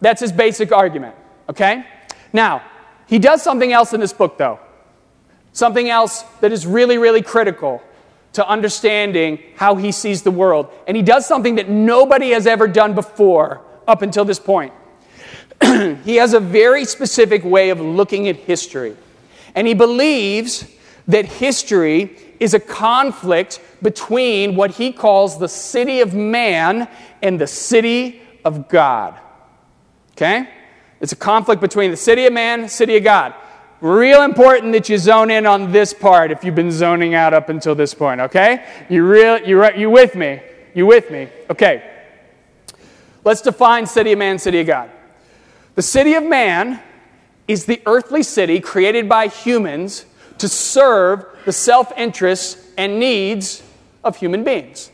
That's 0.00 0.20
his 0.20 0.32
basic 0.32 0.72
argument, 0.72 1.14
okay? 1.48 1.86
Now, 2.32 2.60
he 3.06 3.20
does 3.20 3.40
something 3.40 3.72
else 3.72 3.92
in 3.92 4.00
this 4.00 4.12
book, 4.12 4.36
though. 4.36 4.58
Something 5.52 5.88
else 5.88 6.22
that 6.40 6.50
is 6.50 6.66
really, 6.66 6.98
really 6.98 7.22
critical 7.22 7.80
to 8.32 8.44
understanding 8.44 9.38
how 9.54 9.76
he 9.76 9.92
sees 9.92 10.22
the 10.22 10.32
world. 10.32 10.70
And 10.88 10.96
he 10.96 11.04
does 11.04 11.24
something 11.24 11.54
that 11.54 11.68
nobody 11.68 12.30
has 12.30 12.48
ever 12.48 12.66
done 12.66 12.96
before 12.96 13.60
up 13.86 14.02
until 14.02 14.24
this 14.24 14.40
point. 14.40 14.72
he 16.04 16.16
has 16.16 16.34
a 16.34 16.40
very 16.40 16.84
specific 16.84 17.44
way 17.44 17.70
of 17.70 17.80
looking 17.80 18.26
at 18.26 18.34
history. 18.34 18.96
And 19.54 19.66
he 19.66 19.74
believes 19.74 20.66
that 21.08 21.26
history 21.26 22.16
is 22.40 22.54
a 22.54 22.60
conflict 22.60 23.60
between 23.82 24.56
what 24.56 24.72
he 24.72 24.92
calls 24.92 25.38
the 25.38 25.48
city 25.48 26.00
of 26.00 26.14
man 26.14 26.88
and 27.22 27.40
the 27.40 27.46
city 27.46 28.22
of 28.44 28.68
God. 28.68 29.18
Okay? 30.12 30.48
It's 31.00 31.12
a 31.12 31.16
conflict 31.16 31.60
between 31.60 31.90
the 31.90 31.96
city 31.96 32.26
of 32.26 32.32
man, 32.32 32.68
city 32.68 32.96
of 32.96 33.04
God. 33.04 33.34
Real 33.80 34.22
important 34.22 34.72
that 34.72 34.88
you 34.88 34.96
zone 34.96 35.30
in 35.30 35.44
on 35.44 35.72
this 35.72 35.92
part 35.92 36.30
if 36.30 36.44
you've 36.44 36.54
been 36.54 36.70
zoning 36.70 37.14
out 37.14 37.34
up 37.34 37.48
until 37.48 37.74
this 37.74 37.94
point, 37.94 38.20
okay? 38.20 38.64
You 38.88 39.04
real 39.04 39.38
you 39.38 39.68
you 39.72 39.90
with 39.90 40.14
me? 40.14 40.40
You 40.72 40.86
with 40.86 41.10
me? 41.10 41.28
Okay. 41.50 41.90
Let's 43.24 43.42
define 43.42 43.86
city 43.86 44.12
of 44.12 44.20
man, 44.20 44.38
city 44.38 44.60
of 44.60 44.68
God. 44.68 44.90
The 45.74 45.82
city 45.82 46.14
of 46.14 46.22
man 46.22 46.80
is 47.48 47.66
the 47.66 47.82
earthly 47.86 48.22
city 48.22 48.60
created 48.60 49.08
by 49.08 49.28
humans 49.28 50.06
to 50.38 50.48
serve 50.48 51.24
the 51.44 51.52
self 51.52 51.92
interests 51.96 52.70
and 52.76 52.98
needs 52.98 53.62
of 54.04 54.16
human 54.16 54.44
beings. 54.44 54.90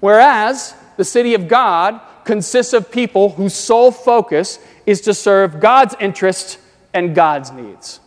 Whereas 0.00 0.74
the 0.96 1.04
city 1.04 1.34
of 1.34 1.48
God 1.48 2.00
consists 2.24 2.72
of 2.72 2.90
people 2.90 3.30
whose 3.30 3.54
sole 3.54 3.90
focus 3.90 4.58
is 4.86 5.00
to 5.02 5.14
serve 5.14 5.60
God's 5.60 5.94
interests 6.00 6.58
and 6.92 7.14
God's 7.14 7.50
needs. 7.52 8.00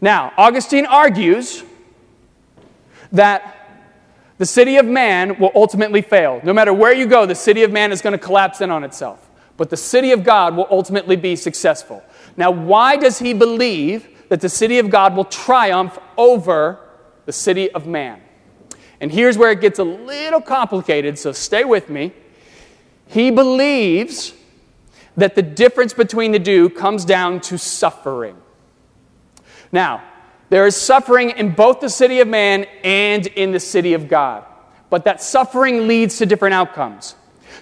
Now, 0.00 0.32
Augustine 0.36 0.86
argues 0.86 1.62
that 3.12 3.52
the 4.38 4.46
city 4.46 4.76
of 4.76 4.84
man 4.84 5.38
will 5.38 5.52
ultimately 5.54 6.02
fail. 6.02 6.40
No 6.44 6.52
matter 6.52 6.72
where 6.72 6.92
you 6.92 7.06
go, 7.06 7.24
the 7.24 7.34
city 7.34 7.62
of 7.62 7.72
man 7.72 7.92
is 7.92 8.02
going 8.02 8.12
to 8.12 8.18
collapse 8.18 8.60
in 8.60 8.70
on 8.70 8.84
itself. 8.84 9.25
But 9.56 9.70
the 9.70 9.76
city 9.76 10.12
of 10.12 10.22
God 10.22 10.56
will 10.56 10.66
ultimately 10.70 11.16
be 11.16 11.36
successful. 11.36 12.02
Now, 12.36 12.50
why 12.50 12.96
does 12.96 13.18
he 13.18 13.32
believe 13.32 14.08
that 14.28 14.40
the 14.40 14.48
city 14.48 14.78
of 14.78 14.90
God 14.90 15.16
will 15.16 15.24
triumph 15.24 15.98
over 16.16 16.80
the 17.24 17.32
city 17.32 17.70
of 17.70 17.86
man? 17.86 18.20
And 19.00 19.10
here's 19.10 19.38
where 19.38 19.50
it 19.50 19.60
gets 19.60 19.78
a 19.78 19.84
little 19.84 20.40
complicated, 20.40 21.18
so 21.18 21.32
stay 21.32 21.64
with 21.64 21.90
me. 21.90 22.12
He 23.08 23.30
believes 23.30 24.34
that 25.16 25.34
the 25.34 25.42
difference 25.42 25.94
between 25.94 26.32
the 26.32 26.40
two 26.40 26.70
comes 26.70 27.04
down 27.04 27.40
to 27.40 27.58
suffering. 27.58 28.36
Now, 29.72 30.02
there 30.48 30.66
is 30.66 30.76
suffering 30.76 31.30
in 31.30 31.54
both 31.54 31.80
the 31.80 31.88
city 31.88 32.20
of 32.20 32.28
man 32.28 32.66
and 32.84 33.26
in 33.26 33.52
the 33.52 33.60
city 33.60 33.94
of 33.94 34.08
God, 34.08 34.44
but 34.90 35.04
that 35.04 35.22
suffering 35.22 35.88
leads 35.88 36.18
to 36.18 36.26
different 36.26 36.54
outcomes. 36.54 37.16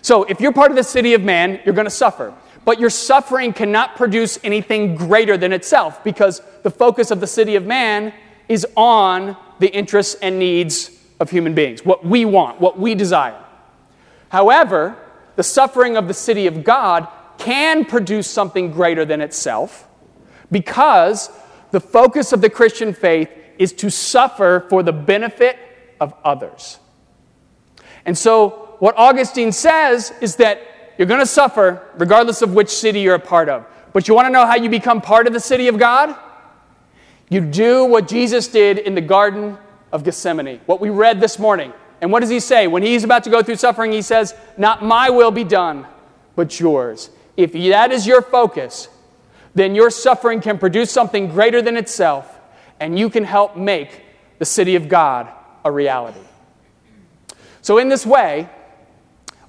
So, 0.05 0.25
if 0.25 0.39
you're 0.39 0.53
part 0.53 0.71
of 0.71 0.77
the 0.77 0.85
city 0.85 1.15
of 1.15 1.23
man, 1.23 1.61
you're 1.65 1.75
going 1.75 1.87
to 1.87 1.91
suffer. 1.91 2.35
But 2.67 2.79
your 2.79 2.91
suffering 2.91 3.55
cannot 3.55 3.97
produce 3.97 4.39
anything 4.45 4.97
greater 4.97 5.39
than 5.39 5.51
itself 5.51 6.05
because 6.05 6.43
the 6.63 6.71
focus 6.71 7.11
of 7.11 7.21
the 7.21 7.27
city 7.27 7.57
of 7.57 7.65
man 7.65 8.13
is 8.47 8.67
on 8.77 9.35
the 9.61 9.75
interests 9.75 10.15
and 10.21 10.39
needs 10.39 10.91
of 11.21 11.31
human 11.31 11.55
beings, 11.55 11.87
what 11.87 12.05
we 12.05 12.27
want, 12.27 12.61
what 12.61 12.79
we 12.79 12.95
desire. 12.95 13.43
However, 14.29 14.95
the 15.37 15.43
suffering 15.43 15.97
of 15.97 16.07
the 16.07 16.13
city 16.13 16.47
of 16.47 16.65
God 16.65 17.09
can 17.39 17.87
produce 17.87 18.29
something 18.29 18.73
greater 18.73 19.07
than 19.07 19.23
itself 19.23 19.89
because 20.51 21.31
the 21.71 21.81
focus 21.81 22.35
of 22.35 22.43
the 22.43 22.51
Christian 22.51 22.93
faith 22.93 23.31
is 23.57 23.73
to 23.73 23.91
suffer 23.91 24.67
for 24.69 24.83
the 24.83 24.93
benefit 24.93 25.57
of 25.99 26.13
others. 26.23 26.79
And 28.05 28.19
so, 28.19 28.64
what 28.79 28.97
Augustine 28.97 29.53
says 29.53 30.13
is 30.21 30.37
that 30.37 30.61
you're 30.99 31.09
going 31.09 31.21
to 31.21 31.27
suffer 31.27 31.83
regardless 31.97 32.43
of 32.43 32.55
which 32.55 32.69
city 32.69 33.01
you're 33.01 33.15
a 33.15 33.21
part 33.21 33.49
of. 33.49 33.67
But 33.93 34.09
you 34.09 34.15
want 34.15 34.27
to 34.27 34.31
know 34.31 34.47
how 34.47 34.57
you 34.57 34.69
become 34.69 35.01
part 35.01 35.27
of 35.27 35.33
the 35.33 35.41
city 35.41 35.69
of 35.69 35.79
God? 35.79 36.17
You 37.29 37.41
do 37.41 37.85
what 37.85 38.09
Jesus 38.09 38.49
did 38.49 38.79
in 38.79 38.95
the 38.95 39.01
Garden 39.01 39.57
of 39.93 40.05
Gethsemane, 40.05 40.61
what 40.67 40.81
we 40.81 40.91
read 40.91 41.21
this 41.21 41.39
morning. 41.39 41.73
And 42.01 42.13
what 42.13 42.21
does 42.21 42.31
he 42.31 42.41
say? 42.41 42.67
When 42.67 42.83
he's 42.83 43.05
about 43.05 43.25
to 43.25 43.31
go 43.31 43.43
through 43.43 43.57
suffering, 43.57 43.93
he 43.93 44.03
says, 44.03 44.35
Not 44.59 44.85
my 44.85 45.11
will 45.11 45.31
be 45.31 45.45
done, 45.45 45.87
but 46.37 46.59
yours. 46.61 47.11
If 47.37 47.53
that 47.53 47.93
is 47.93 48.07
your 48.07 48.21
focus, 48.21 48.89
then 49.55 49.75
your 49.75 49.91
suffering 49.91 50.41
can 50.41 50.59
produce 50.59 50.91
something 50.91 51.29
greater 51.29 51.63
than 51.63 51.77
itself, 51.77 52.39
and 52.81 52.99
you 52.99 53.09
can 53.09 53.25
help 53.25 53.57
make 53.57 54.03
the 54.39 54.45
city 54.45 54.75
of 54.75 54.89
God 54.89 55.29
a 55.65 55.71
reality. 55.71 56.21
So, 57.63 57.79
in 57.79 57.89
this 57.89 58.05
way, 58.05 58.49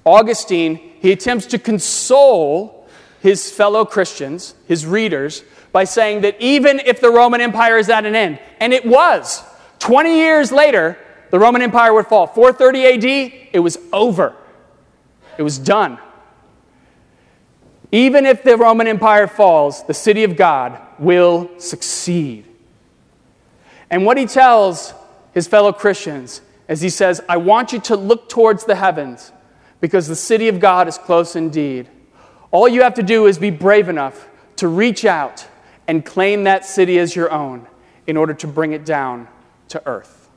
Augustine, 0.05 0.79
he 0.99 1.11
attempts 1.11 1.47
to 1.47 1.59
console 1.59 2.87
his 3.21 3.49
fellow 3.51 3.85
Christians, 3.85 4.53
his 4.67 4.85
readers, 4.85 5.43
by 5.71 5.83
saying 5.83 6.21
that 6.21 6.39
even 6.39 6.79
if 6.79 7.01
the 7.01 7.09
Roman 7.09 7.41
Empire 7.41 7.77
is 7.77 7.89
at 7.89 8.05
an 8.05 8.15
end, 8.15 8.39
and 8.59 8.71
it 8.71 8.85
was, 8.85 9.43
20 9.79 10.15
years 10.15 10.51
later, 10.51 10.97
the 11.31 11.39
Roman 11.39 11.61
Empire 11.61 11.93
would 11.93 12.07
fall. 12.07 12.27
430 12.27 12.85
AD, 12.85 13.49
it 13.53 13.59
was 13.59 13.77
over. 13.91 14.35
It 15.37 15.43
was 15.43 15.57
done. 15.57 15.97
Even 17.91 18.25
if 18.25 18.43
the 18.43 18.57
Roman 18.57 18.87
Empire 18.87 19.27
falls, 19.27 19.83
the 19.85 19.93
city 19.93 20.23
of 20.23 20.35
God 20.37 20.79
will 20.99 21.49
succeed. 21.57 22.45
And 23.89 24.05
what 24.05 24.17
he 24.17 24.25
tells 24.25 24.93
his 25.33 25.47
fellow 25.47 25.73
Christians 25.73 26.41
is 26.67 26.81
he 26.81 26.89
says, 26.89 27.21
I 27.27 27.37
want 27.37 27.73
you 27.73 27.79
to 27.81 27.95
look 27.95 28.29
towards 28.29 28.65
the 28.65 28.75
heavens 28.75 29.31
because 29.81 30.07
the 30.07 30.15
city 30.15 30.47
of 30.47 30.59
God 30.59 30.87
is 30.87 30.97
close 30.97 31.35
indeed. 31.35 31.89
All 32.51 32.67
you 32.67 32.83
have 32.83 32.93
to 32.95 33.03
do 33.03 33.27
is 33.27 33.37
be 33.37 33.49
brave 33.49 33.89
enough 33.89 34.27
to 34.57 34.67
reach 34.67 35.05
out 35.05 35.47
and 35.87 36.05
claim 36.05 36.45
that 36.45 36.65
city 36.65 36.97
as 36.99 37.15
your 37.15 37.31
own 37.31 37.67
in 38.07 38.17
order 38.17 38.33
to 38.33 38.47
bring 38.47 38.71
it 38.71 38.85
down 38.85 39.27
to 39.69 39.85
earth. 39.85 40.29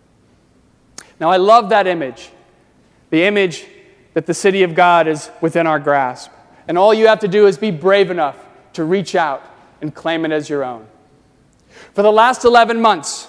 Now, 1.20 1.30
I 1.30 1.36
love 1.36 1.70
that 1.70 1.86
image 1.86 2.30
the 3.10 3.24
image 3.24 3.66
that 4.14 4.26
the 4.26 4.34
city 4.34 4.62
of 4.62 4.74
God 4.74 5.08
is 5.08 5.30
within 5.40 5.66
our 5.66 5.78
grasp. 5.78 6.30
And 6.66 6.76
all 6.76 6.92
you 6.92 7.06
have 7.06 7.20
to 7.20 7.28
do 7.28 7.46
is 7.46 7.56
be 7.56 7.70
brave 7.70 8.10
enough 8.10 8.36
to 8.74 8.84
reach 8.84 9.14
out 9.14 9.42
and 9.80 9.94
claim 9.94 10.24
it 10.24 10.32
as 10.32 10.48
your 10.48 10.64
own. 10.64 10.86
For 11.94 12.02
the 12.02 12.12
last 12.12 12.44
11 12.44 12.80
months, 12.80 13.28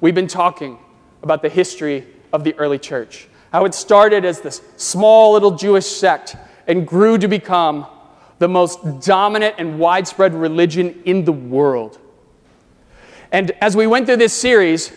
we've 0.00 0.14
been 0.14 0.26
talking 0.26 0.78
about 1.22 1.40
the 1.40 1.48
history 1.48 2.06
of 2.32 2.44
the 2.44 2.54
early 2.56 2.78
church 2.78 3.28
how 3.54 3.64
it 3.64 3.72
started 3.72 4.24
as 4.24 4.40
this 4.40 4.60
small 4.76 5.34
little 5.34 5.52
Jewish 5.52 5.86
sect 5.86 6.34
and 6.66 6.84
grew 6.84 7.16
to 7.16 7.28
become 7.28 7.86
the 8.40 8.48
most 8.48 9.00
dominant 9.00 9.54
and 9.58 9.78
widespread 9.78 10.34
religion 10.34 11.00
in 11.04 11.24
the 11.24 11.30
world. 11.30 11.96
And 13.30 13.52
as 13.60 13.76
we 13.76 13.86
went 13.86 14.06
through 14.06 14.16
this 14.16 14.32
series, 14.32 14.92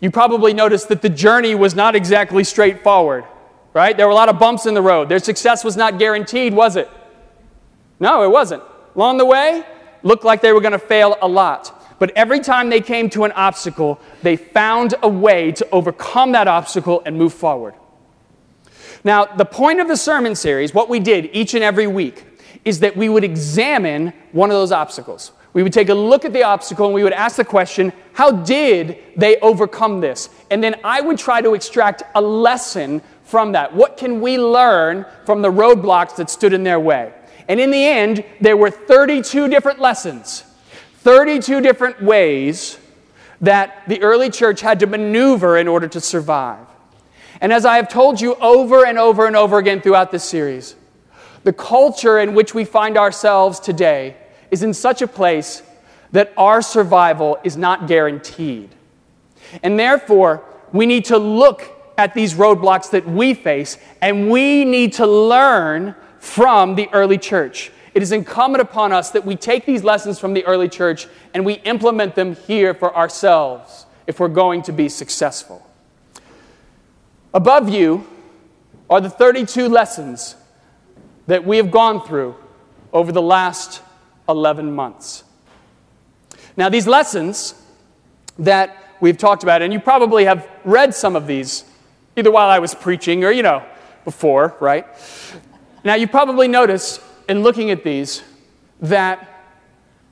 you 0.00 0.10
probably 0.10 0.52
noticed 0.52 0.90
that 0.90 1.00
the 1.00 1.08
journey 1.08 1.54
was 1.54 1.74
not 1.74 1.96
exactly 1.96 2.44
straightforward, 2.44 3.24
right? 3.72 3.96
There 3.96 4.04
were 4.04 4.12
a 4.12 4.14
lot 4.14 4.28
of 4.28 4.38
bumps 4.38 4.66
in 4.66 4.74
the 4.74 4.82
road. 4.82 5.08
Their 5.08 5.18
success 5.18 5.64
was 5.64 5.74
not 5.74 5.98
guaranteed, 5.98 6.52
was 6.52 6.76
it? 6.76 6.90
No, 7.98 8.22
it 8.24 8.30
wasn't. 8.30 8.62
Along 8.94 9.16
the 9.16 9.24
way, 9.24 9.64
looked 10.02 10.22
like 10.22 10.42
they 10.42 10.52
were 10.52 10.60
going 10.60 10.72
to 10.72 10.78
fail 10.78 11.16
a 11.22 11.28
lot. 11.28 11.96
But 11.98 12.12
every 12.14 12.40
time 12.40 12.68
they 12.68 12.82
came 12.82 13.08
to 13.08 13.24
an 13.24 13.32
obstacle, 13.32 13.98
they 14.22 14.36
found 14.36 14.94
a 15.02 15.08
way 15.08 15.50
to 15.52 15.66
overcome 15.70 16.32
that 16.32 16.46
obstacle 16.46 17.02
and 17.06 17.16
move 17.16 17.32
forward. 17.32 17.72
Now, 19.06 19.24
the 19.24 19.44
point 19.44 19.78
of 19.78 19.86
the 19.86 19.96
sermon 19.96 20.34
series, 20.34 20.74
what 20.74 20.88
we 20.88 20.98
did 20.98 21.30
each 21.32 21.54
and 21.54 21.62
every 21.62 21.86
week, 21.86 22.24
is 22.64 22.80
that 22.80 22.96
we 22.96 23.08
would 23.08 23.22
examine 23.22 24.12
one 24.32 24.50
of 24.50 24.54
those 24.54 24.72
obstacles. 24.72 25.30
We 25.52 25.62
would 25.62 25.72
take 25.72 25.90
a 25.90 25.94
look 25.94 26.24
at 26.24 26.32
the 26.32 26.42
obstacle 26.42 26.86
and 26.86 26.94
we 26.94 27.04
would 27.04 27.12
ask 27.12 27.36
the 27.36 27.44
question, 27.44 27.92
how 28.14 28.32
did 28.32 28.98
they 29.16 29.36
overcome 29.36 30.00
this? 30.00 30.28
And 30.50 30.60
then 30.60 30.74
I 30.82 31.00
would 31.02 31.18
try 31.18 31.40
to 31.40 31.54
extract 31.54 32.02
a 32.16 32.20
lesson 32.20 33.00
from 33.22 33.52
that. 33.52 33.72
What 33.72 33.96
can 33.96 34.20
we 34.20 34.38
learn 34.38 35.06
from 35.24 35.40
the 35.40 35.52
roadblocks 35.52 36.16
that 36.16 36.28
stood 36.28 36.52
in 36.52 36.64
their 36.64 36.80
way? 36.80 37.12
And 37.46 37.60
in 37.60 37.70
the 37.70 37.84
end, 37.84 38.24
there 38.40 38.56
were 38.56 38.72
32 38.72 39.46
different 39.46 39.78
lessons, 39.78 40.42
32 41.02 41.60
different 41.60 42.02
ways 42.02 42.76
that 43.40 43.84
the 43.86 44.02
early 44.02 44.30
church 44.30 44.62
had 44.62 44.80
to 44.80 44.88
maneuver 44.88 45.56
in 45.56 45.68
order 45.68 45.86
to 45.86 46.00
survive. 46.00 46.66
And 47.40 47.52
as 47.52 47.64
I 47.64 47.76
have 47.76 47.88
told 47.88 48.20
you 48.20 48.34
over 48.36 48.86
and 48.86 48.98
over 48.98 49.26
and 49.26 49.36
over 49.36 49.58
again 49.58 49.80
throughout 49.80 50.10
this 50.10 50.24
series, 50.24 50.74
the 51.44 51.52
culture 51.52 52.18
in 52.18 52.34
which 52.34 52.54
we 52.54 52.64
find 52.64 52.96
ourselves 52.96 53.60
today 53.60 54.16
is 54.50 54.62
in 54.62 54.74
such 54.74 55.02
a 55.02 55.06
place 55.06 55.62
that 56.12 56.32
our 56.36 56.62
survival 56.62 57.38
is 57.44 57.56
not 57.56 57.86
guaranteed. 57.86 58.70
And 59.62 59.78
therefore, 59.78 60.44
we 60.72 60.86
need 60.86 61.04
to 61.06 61.18
look 61.18 61.72
at 61.98 62.14
these 62.14 62.34
roadblocks 62.34 62.90
that 62.90 63.06
we 63.06 63.34
face 63.34 63.78
and 64.00 64.30
we 64.30 64.64
need 64.64 64.94
to 64.94 65.06
learn 65.06 65.94
from 66.18 66.74
the 66.74 66.88
early 66.92 67.18
church. 67.18 67.70
It 67.94 68.02
is 68.02 68.12
incumbent 68.12 68.60
upon 68.60 68.92
us 68.92 69.10
that 69.10 69.24
we 69.24 69.36
take 69.36 69.64
these 69.64 69.82
lessons 69.82 70.18
from 70.18 70.34
the 70.34 70.44
early 70.44 70.68
church 70.68 71.06
and 71.32 71.46
we 71.46 71.54
implement 71.54 72.14
them 72.14 72.34
here 72.34 72.74
for 72.74 72.94
ourselves 72.94 73.86
if 74.06 74.20
we're 74.20 74.28
going 74.28 74.62
to 74.62 74.72
be 74.72 74.88
successful. 74.88 75.65
Above 77.36 77.68
you 77.68 78.02
are 78.88 78.98
the 78.98 79.10
32 79.10 79.68
lessons 79.68 80.36
that 81.26 81.44
we 81.44 81.58
have 81.58 81.70
gone 81.70 82.00
through 82.00 82.34
over 82.94 83.12
the 83.12 83.20
last 83.20 83.82
11 84.26 84.74
months. 84.74 85.22
Now, 86.56 86.70
these 86.70 86.86
lessons 86.86 87.54
that 88.38 88.74
we've 89.00 89.18
talked 89.18 89.42
about, 89.42 89.60
and 89.60 89.70
you 89.70 89.78
probably 89.78 90.24
have 90.24 90.48
read 90.64 90.94
some 90.94 91.14
of 91.14 91.26
these 91.26 91.64
either 92.16 92.30
while 92.30 92.48
I 92.48 92.58
was 92.58 92.74
preaching 92.74 93.22
or, 93.22 93.30
you 93.30 93.42
know, 93.42 93.62
before, 94.06 94.56
right? 94.58 94.86
Now, 95.84 95.94
you 95.94 96.08
probably 96.08 96.48
noticed 96.48 97.02
in 97.28 97.42
looking 97.42 97.70
at 97.70 97.84
these 97.84 98.22
that 98.80 99.44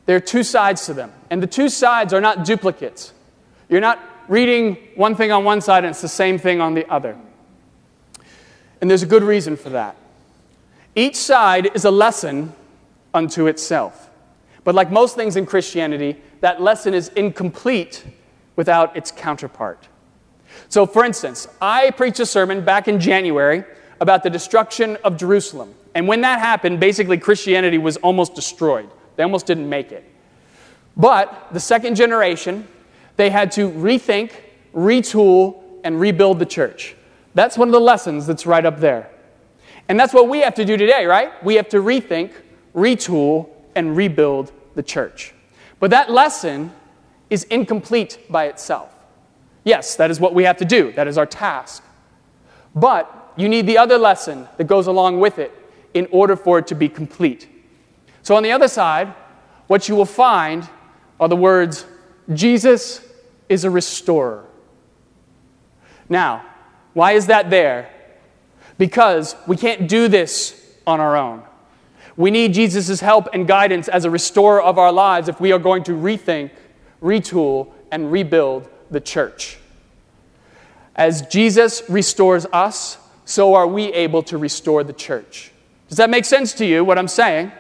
there 0.05 0.17
are 0.17 0.21
two 0.21 0.43
sides 0.43 0.85
to 0.85 0.93
them, 0.93 1.11
and 1.31 1.43
the 1.43 1.47
two 1.47 1.71
sides 1.71 2.13
are 2.13 2.21
not 2.21 2.45
duplicates. 2.45 3.15
You're 3.71 3.81
not 3.81 3.99
reading 4.29 4.77
one 4.95 5.15
thing 5.15 5.33
on 5.33 5.45
one 5.45 5.61
side 5.61 5.85
and 5.85 5.91
it's 5.91 6.03
the 6.03 6.09
same 6.09 6.39
thing 6.39 6.61
on 6.61 6.75
the 6.75 6.89
other. 6.91 7.17
And 8.81 8.91
there's 8.91 9.03
a 9.03 9.07
good 9.07 9.23
reason 9.23 9.57
for 9.57 9.71
that. 9.71 9.97
Each 10.95 11.17
side 11.17 11.75
is 11.75 11.85
a 11.85 11.91
lesson 11.91 12.53
unto 13.13 13.47
itself. 13.47 14.11
But 14.63 14.75
like 14.75 14.91
most 14.91 15.17
things 15.17 15.37
in 15.37 15.47
Christianity, 15.47 16.21
that 16.41 16.61
lesson 16.61 16.95
is 16.95 17.09
incomplete 17.09 18.05
without 18.57 18.97
its 18.97 19.11
counterpart. 19.11 19.89
So, 20.69 20.87
for 20.87 21.05
instance, 21.05 21.49
I 21.61 21.91
preached 21.91 22.21
a 22.21 22.27
sermon 22.27 22.65
back 22.65 22.89
in 22.89 23.01
January 23.01 23.65
about 24.01 24.23
the 24.23 24.31
destruction 24.31 24.97
of 25.05 25.17
Jerusalem. 25.17 25.75
And 25.95 26.09
when 26.09 26.21
that 26.23 26.39
happened, 26.39 26.81
basically 26.81 27.19
Christianity 27.19 27.79
was 27.79 27.97
almost 27.99 28.35
destroyed. 28.35 28.91
They 29.17 29.23
almost 29.23 29.47
didn't 29.47 29.69
make 29.69 29.93
it. 29.93 30.05
But 30.97 31.49
the 31.53 31.61
second 31.61 31.97
generation, 31.97 32.67
they 33.17 33.31
had 33.31 33.53
to 33.53 33.71
rethink, 33.71 34.33
retool, 34.75 35.63
and 35.85 36.01
rebuild 36.01 36.39
the 36.39 36.47
church. 36.47 36.97
That's 37.35 37.59
one 37.59 37.69
of 37.69 37.73
the 37.73 37.81
lessons 37.81 38.27
that's 38.27 38.47
right 38.47 38.65
up 38.65 38.81
there. 38.81 39.11
And 39.89 39.99
that's 40.01 40.15
what 40.15 40.29
we 40.29 40.41
have 40.41 40.55
to 40.55 40.65
do 40.65 40.77
today, 40.77 41.05
right? 41.05 41.33
We 41.45 41.57
have 41.57 41.69
to 41.71 41.79
rethink, 41.79 42.33
retool, 42.75 43.49
and 43.75 43.97
rebuild 43.97 44.53
the 44.75 44.83
church. 44.83 45.35
But 45.81 45.91
that 45.91 46.11
lesson 46.11 46.73
is 47.29 47.45
incomplete 47.45 48.19
by 48.31 48.47
itself. 48.47 48.95
Yes, 49.65 49.97
that 49.97 50.11
is 50.11 50.21
what 50.21 50.35
we 50.35 50.45
have 50.45 50.57
to 50.59 50.65
do, 50.65 50.93
that 50.93 51.09
is 51.09 51.19
our 51.19 51.27
task. 51.27 51.83
But 52.75 53.33
you 53.37 53.49
need 53.49 53.67
the 53.67 53.79
other 53.79 53.99
lesson 53.99 54.49
that 54.57 54.65
goes 54.65 54.87
along 54.87 55.21
with 55.21 55.39
it 55.39 55.53
in 55.95 56.07
order 56.11 56.37
for 56.37 56.59
it 56.59 56.67
to 56.69 56.75
be 56.75 56.89
complete. 56.89 57.49
So 58.23 58.37
on 58.37 58.43
the 58.43 58.53
other 58.53 58.69
side, 58.69 59.15
what 59.67 59.89
you 59.89 59.97
will 59.97 60.07
find 60.07 60.69
are 61.19 61.29
the 61.29 61.37
words, 61.37 61.87
Jesus 62.33 63.04
is 63.49 63.65
a 63.65 63.71
restorer. 63.71 64.45
Now, 66.09 66.45
why 66.93 67.13
is 67.13 67.27
that 67.27 67.51
there? 67.51 67.91
Because 68.79 69.37
we 69.47 69.57
can't 69.57 69.89
do 69.89 70.09
this 70.09 70.61
on 70.87 71.01
our 71.01 71.17
own. 71.17 71.43
We 72.17 72.31
need 72.31 72.55
Jesus' 72.55 73.01
help 73.01 73.29
and 73.33 73.47
guidance 73.47 73.89
as 73.89 74.05
a 74.05 74.11
restorer 74.11 74.63
of 74.63 74.79
our 74.79 74.93
lives 74.93 75.29
if 75.29 75.41
we 75.41 75.53
are 75.53 75.59
going 75.59 75.83
to 75.85 75.93
rethink, 75.93 76.51
retool, 77.03 77.73
and 77.91 78.11
rebuild 78.13 78.69
the 78.91 79.01
church. 79.01 79.59
As 80.95 81.23
Jesus 81.23 81.83
restores 81.89 82.47
us, 82.53 82.99
so 83.25 83.55
are 83.55 83.67
we 83.67 83.93
able 83.93 84.23
to 84.25 84.39
restore 84.39 84.85
the 84.85 84.93
church. 84.93 85.51
Does 85.89 85.99
that 85.99 86.11
make 86.11 86.25
sense 86.25 86.53
to 86.55 86.67
you, 86.67 86.85
what 86.85 86.99
I'm 86.99 87.09
saying? 87.09 87.51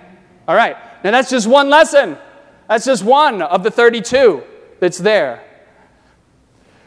All 0.46 0.54
right. 0.54 0.76
Now, 1.02 1.10
that's 1.10 1.30
just 1.30 1.46
one 1.46 1.68
lesson. 1.68 2.16
That's 2.68 2.84
just 2.84 3.04
one 3.04 3.42
of 3.42 3.62
the 3.62 3.70
32 3.70 4.42
that's 4.80 4.98
there. 4.98 5.42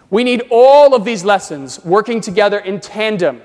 We 0.09 0.23
need 0.23 0.43
all 0.49 0.95
of 0.95 1.03
these 1.03 1.23
lessons 1.23 1.83
working 1.83 2.21
together 2.21 2.59
in 2.59 2.79
tandem 2.79 3.41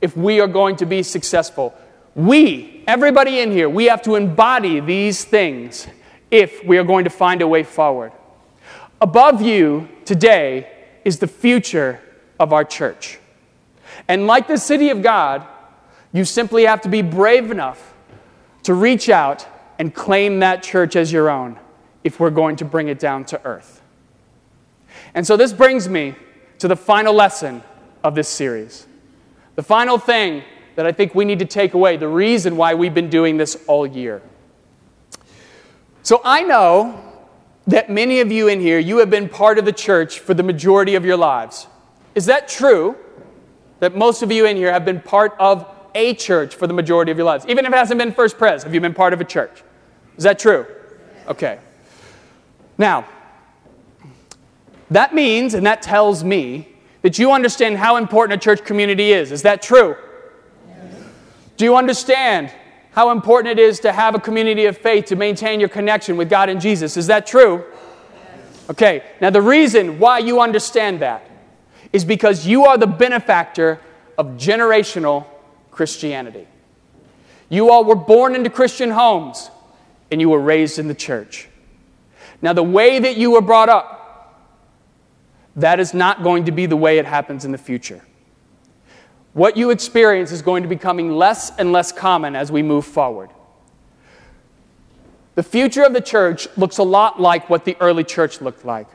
if 0.00 0.16
we 0.16 0.40
are 0.40 0.48
going 0.48 0.76
to 0.76 0.86
be 0.86 1.02
successful. 1.02 1.74
We, 2.14 2.82
everybody 2.86 3.40
in 3.40 3.52
here, 3.52 3.68
we 3.68 3.86
have 3.86 4.02
to 4.02 4.16
embody 4.16 4.80
these 4.80 5.24
things 5.24 5.86
if 6.30 6.64
we 6.64 6.78
are 6.78 6.84
going 6.84 7.04
to 7.04 7.10
find 7.10 7.42
a 7.42 7.48
way 7.48 7.62
forward. 7.62 8.12
Above 9.00 9.40
you 9.40 9.88
today 10.04 10.70
is 11.04 11.18
the 11.18 11.26
future 11.26 12.00
of 12.40 12.52
our 12.52 12.64
church. 12.64 13.18
And 14.08 14.26
like 14.26 14.48
the 14.48 14.58
city 14.58 14.90
of 14.90 15.02
God, 15.02 15.46
you 16.12 16.24
simply 16.24 16.64
have 16.64 16.80
to 16.82 16.88
be 16.88 17.02
brave 17.02 17.50
enough 17.50 17.94
to 18.64 18.74
reach 18.74 19.08
out 19.08 19.46
and 19.78 19.94
claim 19.94 20.40
that 20.40 20.62
church 20.62 20.96
as 20.96 21.12
your 21.12 21.30
own 21.30 21.58
if 22.02 22.20
we're 22.20 22.30
going 22.30 22.56
to 22.56 22.64
bring 22.64 22.88
it 22.88 22.98
down 22.98 23.24
to 23.26 23.44
earth. 23.44 23.82
And 25.14 25.26
so 25.26 25.36
this 25.36 25.52
brings 25.52 25.88
me 25.88 26.14
to 26.58 26.68
the 26.68 26.76
final 26.76 27.14
lesson 27.14 27.62
of 28.02 28.14
this 28.14 28.28
series. 28.28 28.86
The 29.54 29.62
final 29.62 29.98
thing 29.98 30.42
that 30.76 30.86
I 30.86 30.92
think 30.92 31.14
we 31.14 31.24
need 31.24 31.38
to 31.38 31.44
take 31.44 31.74
away, 31.74 31.96
the 31.96 32.08
reason 32.08 32.56
why 32.56 32.74
we've 32.74 32.94
been 32.94 33.10
doing 33.10 33.36
this 33.36 33.62
all 33.66 33.86
year. 33.86 34.22
So 36.02 36.20
I 36.24 36.42
know 36.42 37.00
that 37.66 37.88
many 37.88 38.20
of 38.20 38.30
you 38.30 38.48
in 38.48 38.60
here, 38.60 38.78
you 38.78 38.98
have 38.98 39.08
been 39.08 39.28
part 39.28 39.58
of 39.58 39.64
the 39.64 39.72
church 39.72 40.18
for 40.18 40.34
the 40.34 40.42
majority 40.42 40.96
of 40.96 41.04
your 41.04 41.16
lives. 41.16 41.66
Is 42.14 42.26
that 42.26 42.48
true? 42.48 42.96
That 43.80 43.96
most 43.96 44.22
of 44.22 44.30
you 44.30 44.46
in 44.46 44.56
here 44.56 44.72
have 44.72 44.84
been 44.84 45.00
part 45.00 45.34
of 45.38 45.66
a 45.94 46.14
church 46.14 46.56
for 46.56 46.66
the 46.66 46.74
majority 46.74 47.12
of 47.12 47.18
your 47.18 47.26
lives? 47.26 47.46
Even 47.48 47.64
if 47.64 47.72
it 47.72 47.76
hasn't 47.76 47.98
been 47.98 48.12
First 48.12 48.36
Pres, 48.36 48.64
have 48.64 48.74
you 48.74 48.80
been 48.80 48.94
part 48.94 49.12
of 49.12 49.20
a 49.20 49.24
church? 49.24 49.62
Is 50.16 50.24
that 50.24 50.38
true? 50.38 50.66
Okay. 51.28 51.58
Now, 52.76 53.06
that 54.90 55.14
means, 55.14 55.54
and 55.54 55.66
that 55.66 55.82
tells 55.82 56.22
me, 56.24 56.68
that 57.02 57.18
you 57.18 57.32
understand 57.32 57.76
how 57.76 57.96
important 57.96 58.40
a 58.40 58.42
church 58.42 58.64
community 58.64 59.12
is. 59.12 59.30
Is 59.30 59.42
that 59.42 59.60
true? 59.60 59.96
Yes. 60.68 60.94
Do 61.56 61.64
you 61.64 61.76
understand 61.76 62.52
how 62.92 63.10
important 63.10 63.58
it 63.58 63.62
is 63.62 63.80
to 63.80 63.92
have 63.92 64.14
a 64.14 64.20
community 64.20 64.66
of 64.66 64.78
faith 64.78 65.06
to 65.06 65.16
maintain 65.16 65.60
your 65.60 65.68
connection 65.68 66.16
with 66.16 66.30
God 66.30 66.48
and 66.48 66.60
Jesus? 66.60 66.96
Is 66.96 67.08
that 67.08 67.26
true? 67.26 67.64
Yes. 67.64 68.70
Okay, 68.70 69.02
now 69.20 69.30
the 69.30 69.42
reason 69.42 69.98
why 69.98 70.18
you 70.18 70.40
understand 70.40 71.00
that 71.00 71.30
is 71.92 72.04
because 72.04 72.46
you 72.46 72.64
are 72.64 72.78
the 72.78 72.86
benefactor 72.86 73.80
of 74.16 74.26
generational 74.38 75.26
Christianity. 75.70 76.46
You 77.48 77.70
all 77.70 77.84
were 77.84 77.94
born 77.94 78.34
into 78.34 78.50
Christian 78.50 78.90
homes 78.90 79.50
and 80.10 80.20
you 80.20 80.28
were 80.28 80.40
raised 80.40 80.78
in 80.78 80.88
the 80.88 80.94
church. 80.94 81.48
Now, 82.42 82.52
the 82.52 82.62
way 82.62 82.98
that 82.98 83.16
you 83.16 83.30
were 83.30 83.40
brought 83.40 83.68
up, 83.68 84.03
that 85.56 85.80
is 85.80 85.94
not 85.94 86.22
going 86.22 86.44
to 86.44 86.52
be 86.52 86.66
the 86.66 86.76
way 86.76 86.98
it 86.98 87.06
happens 87.06 87.44
in 87.44 87.52
the 87.52 87.58
future. 87.58 88.02
What 89.32 89.56
you 89.56 89.70
experience 89.70 90.30
is 90.32 90.42
going 90.42 90.62
to 90.62 90.68
be 90.68 90.76
becoming 90.76 91.10
less 91.10 91.56
and 91.56 91.72
less 91.72 91.92
common 91.92 92.36
as 92.36 92.52
we 92.52 92.62
move 92.62 92.84
forward. 92.84 93.30
The 95.34 95.42
future 95.42 95.82
of 95.82 95.92
the 95.92 96.00
church 96.00 96.46
looks 96.56 96.78
a 96.78 96.84
lot 96.84 97.20
like 97.20 97.50
what 97.50 97.64
the 97.64 97.76
early 97.80 98.04
church 98.04 98.40
looked 98.40 98.64
like. 98.64 98.86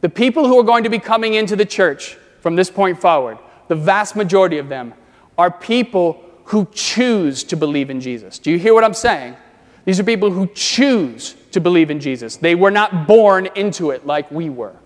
The 0.00 0.08
people 0.08 0.46
who 0.46 0.58
are 0.58 0.64
going 0.64 0.84
to 0.84 0.90
be 0.90 0.98
coming 0.98 1.34
into 1.34 1.56
the 1.56 1.66
church 1.66 2.16
from 2.40 2.56
this 2.56 2.70
point 2.70 3.00
forward, 3.00 3.38
the 3.68 3.74
vast 3.74 4.16
majority 4.16 4.58
of 4.58 4.68
them, 4.68 4.94
are 5.36 5.50
people 5.50 6.24
who 6.46 6.66
choose 6.72 7.44
to 7.44 7.56
believe 7.56 7.90
in 7.90 8.00
Jesus. 8.00 8.38
Do 8.38 8.50
you 8.50 8.58
hear 8.58 8.74
what 8.74 8.84
I'm 8.84 8.94
saying? 8.94 9.36
These 9.84 10.00
are 10.00 10.04
people 10.04 10.30
who 10.30 10.46
choose 10.48 11.34
to 11.52 11.60
believe 11.60 11.90
in 11.90 12.00
Jesus. 12.00 12.36
They 12.36 12.54
were 12.54 12.70
not 12.70 13.06
born 13.06 13.46
into 13.54 13.90
it 13.90 14.06
like 14.06 14.30
we 14.30 14.48
were. 14.48 14.76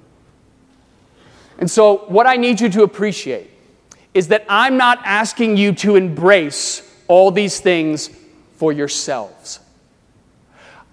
And 1.59 1.71
so, 1.71 1.99
what 2.09 2.27
I 2.27 2.37
need 2.37 2.61
you 2.61 2.69
to 2.71 2.83
appreciate 2.83 3.51
is 4.15 4.29
that 4.29 4.45
I'm 4.49 4.77
not 4.77 5.01
asking 5.05 5.57
you 5.57 5.73
to 5.75 5.97
embrace 5.97 6.83
all 7.09 7.31
these 7.31 7.61
things 7.61 8.11
for 8.57 8.73
yourselves. 8.73 9.61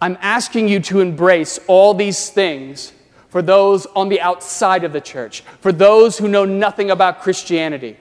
I'm 0.02 0.18
asking 0.22 0.68
you 0.68 0.82
to 0.82 1.00
embrace 1.00 1.60
all 1.68 1.94
these 1.94 2.30
things 2.30 2.92
for 3.30 3.42
those 3.42 3.86
on 3.96 4.10
the 4.10 4.22
outside 4.22 4.84
of 4.84 4.94
the 4.94 5.02
church, 5.02 5.42
for 5.62 5.72
those 5.72 6.18
who 6.18 6.28
know 6.28 6.46
nothing 6.46 6.92
about 6.92 7.22
Christianity. 7.22 7.98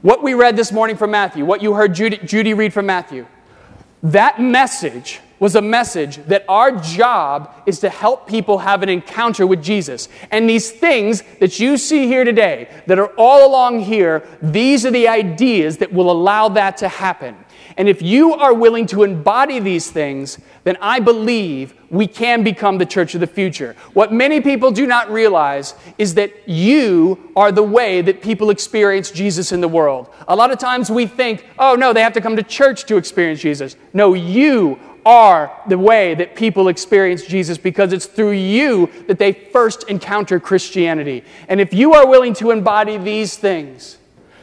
What 0.00 0.22
we 0.22 0.34
read 0.34 0.56
this 0.56 0.72
morning 0.72 0.96
from 0.96 1.10
Matthew, 1.10 1.44
what 1.44 1.62
you 1.62 1.74
heard 1.74 1.94
Judy, 1.94 2.18
Judy 2.18 2.54
read 2.54 2.72
from 2.72 2.86
Matthew, 2.86 3.26
that 4.02 4.40
message 4.40 5.20
was 5.38 5.54
a 5.54 5.62
message 5.62 6.16
that 6.26 6.44
our 6.48 6.72
job 6.72 7.54
is 7.66 7.80
to 7.80 7.88
help 7.88 8.28
people 8.28 8.58
have 8.58 8.82
an 8.82 8.88
encounter 8.88 9.46
with 9.46 9.62
Jesus. 9.62 10.08
And 10.30 10.48
these 10.48 10.70
things 10.70 11.22
that 11.40 11.60
you 11.60 11.76
see 11.76 12.06
here 12.06 12.24
today, 12.24 12.68
that 12.86 12.98
are 12.98 13.12
all 13.16 13.48
along 13.48 13.80
here, 13.80 14.26
these 14.42 14.84
are 14.84 14.90
the 14.90 15.08
ideas 15.08 15.78
that 15.78 15.92
will 15.92 16.10
allow 16.10 16.48
that 16.50 16.76
to 16.78 16.88
happen. 16.88 17.36
And 17.76 17.88
if 17.88 18.02
you 18.02 18.34
are 18.34 18.52
willing 18.52 18.86
to 18.86 19.04
embody 19.04 19.60
these 19.60 19.88
things, 19.88 20.38
then 20.64 20.76
I 20.80 20.98
believe 20.98 21.74
we 21.90 22.08
can 22.08 22.42
become 22.42 22.78
the 22.78 22.84
church 22.84 23.14
of 23.14 23.20
the 23.20 23.26
future. 23.26 23.76
What 23.92 24.12
many 24.12 24.40
people 24.40 24.72
do 24.72 24.86
not 24.86 25.10
realize 25.10 25.74
is 25.96 26.14
that 26.14 26.48
you 26.48 27.30
are 27.36 27.52
the 27.52 27.62
way 27.62 28.02
that 28.02 28.20
people 28.20 28.50
experience 28.50 29.12
Jesus 29.12 29.52
in 29.52 29.60
the 29.60 29.68
world. 29.68 30.12
A 30.26 30.34
lot 30.34 30.50
of 30.50 30.58
times 30.58 30.90
we 30.90 31.06
think, 31.06 31.46
oh 31.58 31.76
no, 31.76 31.92
they 31.92 32.02
have 32.02 32.12
to 32.14 32.20
come 32.20 32.34
to 32.34 32.42
church 32.42 32.84
to 32.86 32.96
experience 32.96 33.40
Jesus. 33.40 33.76
No, 33.94 34.12
you 34.12 34.78
are 35.08 35.50
the 35.66 35.78
way 35.78 36.14
that 36.14 36.36
people 36.36 36.68
experience 36.68 37.24
Jesus 37.24 37.56
because 37.56 37.94
it's 37.94 38.04
through 38.04 38.32
you 38.32 38.90
that 39.06 39.18
they 39.18 39.32
first 39.32 39.84
encounter 39.88 40.38
Christianity. 40.38 41.24
And 41.48 41.62
if 41.62 41.72
you 41.72 41.94
are 41.94 42.06
willing 42.06 42.34
to 42.34 42.50
embody 42.50 42.98
these 42.98 43.34
things, 43.34 43.96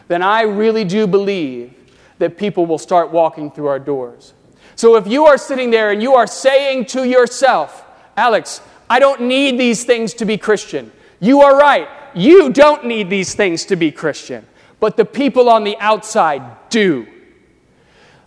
then 0.08 0.24
I 0.24 0.42
really 0.42 0.84
do 0.84 1.06
believe 1.06 1.72
that 2.18 2.40
people 2.40 2.66
will 2.66 2.80
start 2.80 3.12
walking 3.12 3.52
through 3.52 3.68
our 3.68 3.78
doors. 3.78 4.34
So 4.76 4.96
if 4.96 5.06
you 5.06 5.28
are 5.28 5.38
sitting 5.38 5.70
there 5.70 5.92
and 5.92 6.02
you 6.02 6.16
are 6.16 6.26
saying 6.26 6.86
to 6.88 7.08
yourself, 7.08 7.86
Alex, 8.18 8.60
I 8.90 8.98
don't 8.98 9.22
need 9.22 9.60
these 9.60 9.84
things 9.84 10.16
to 10.16 10.26
be 10.26 10.36
Christian, 10.36 10.92
you 11.20 11.42
are 11.42 11.56
right. 11.56 11.88
You 12.16 12.52
don't 12.52 12.86
need 12.86 13.12
these 13.12 13.36
things 13.36 13.66
to 13.66 13.76
be 13.76 13.92
Christian, 13.92 14.48
but 14.80 14.98
the 14.98 15.06
people 15.06 15.48
on 15.48 15.64
the 15.64 15.78
outside 15.78 16.42
do. 16.70 17.06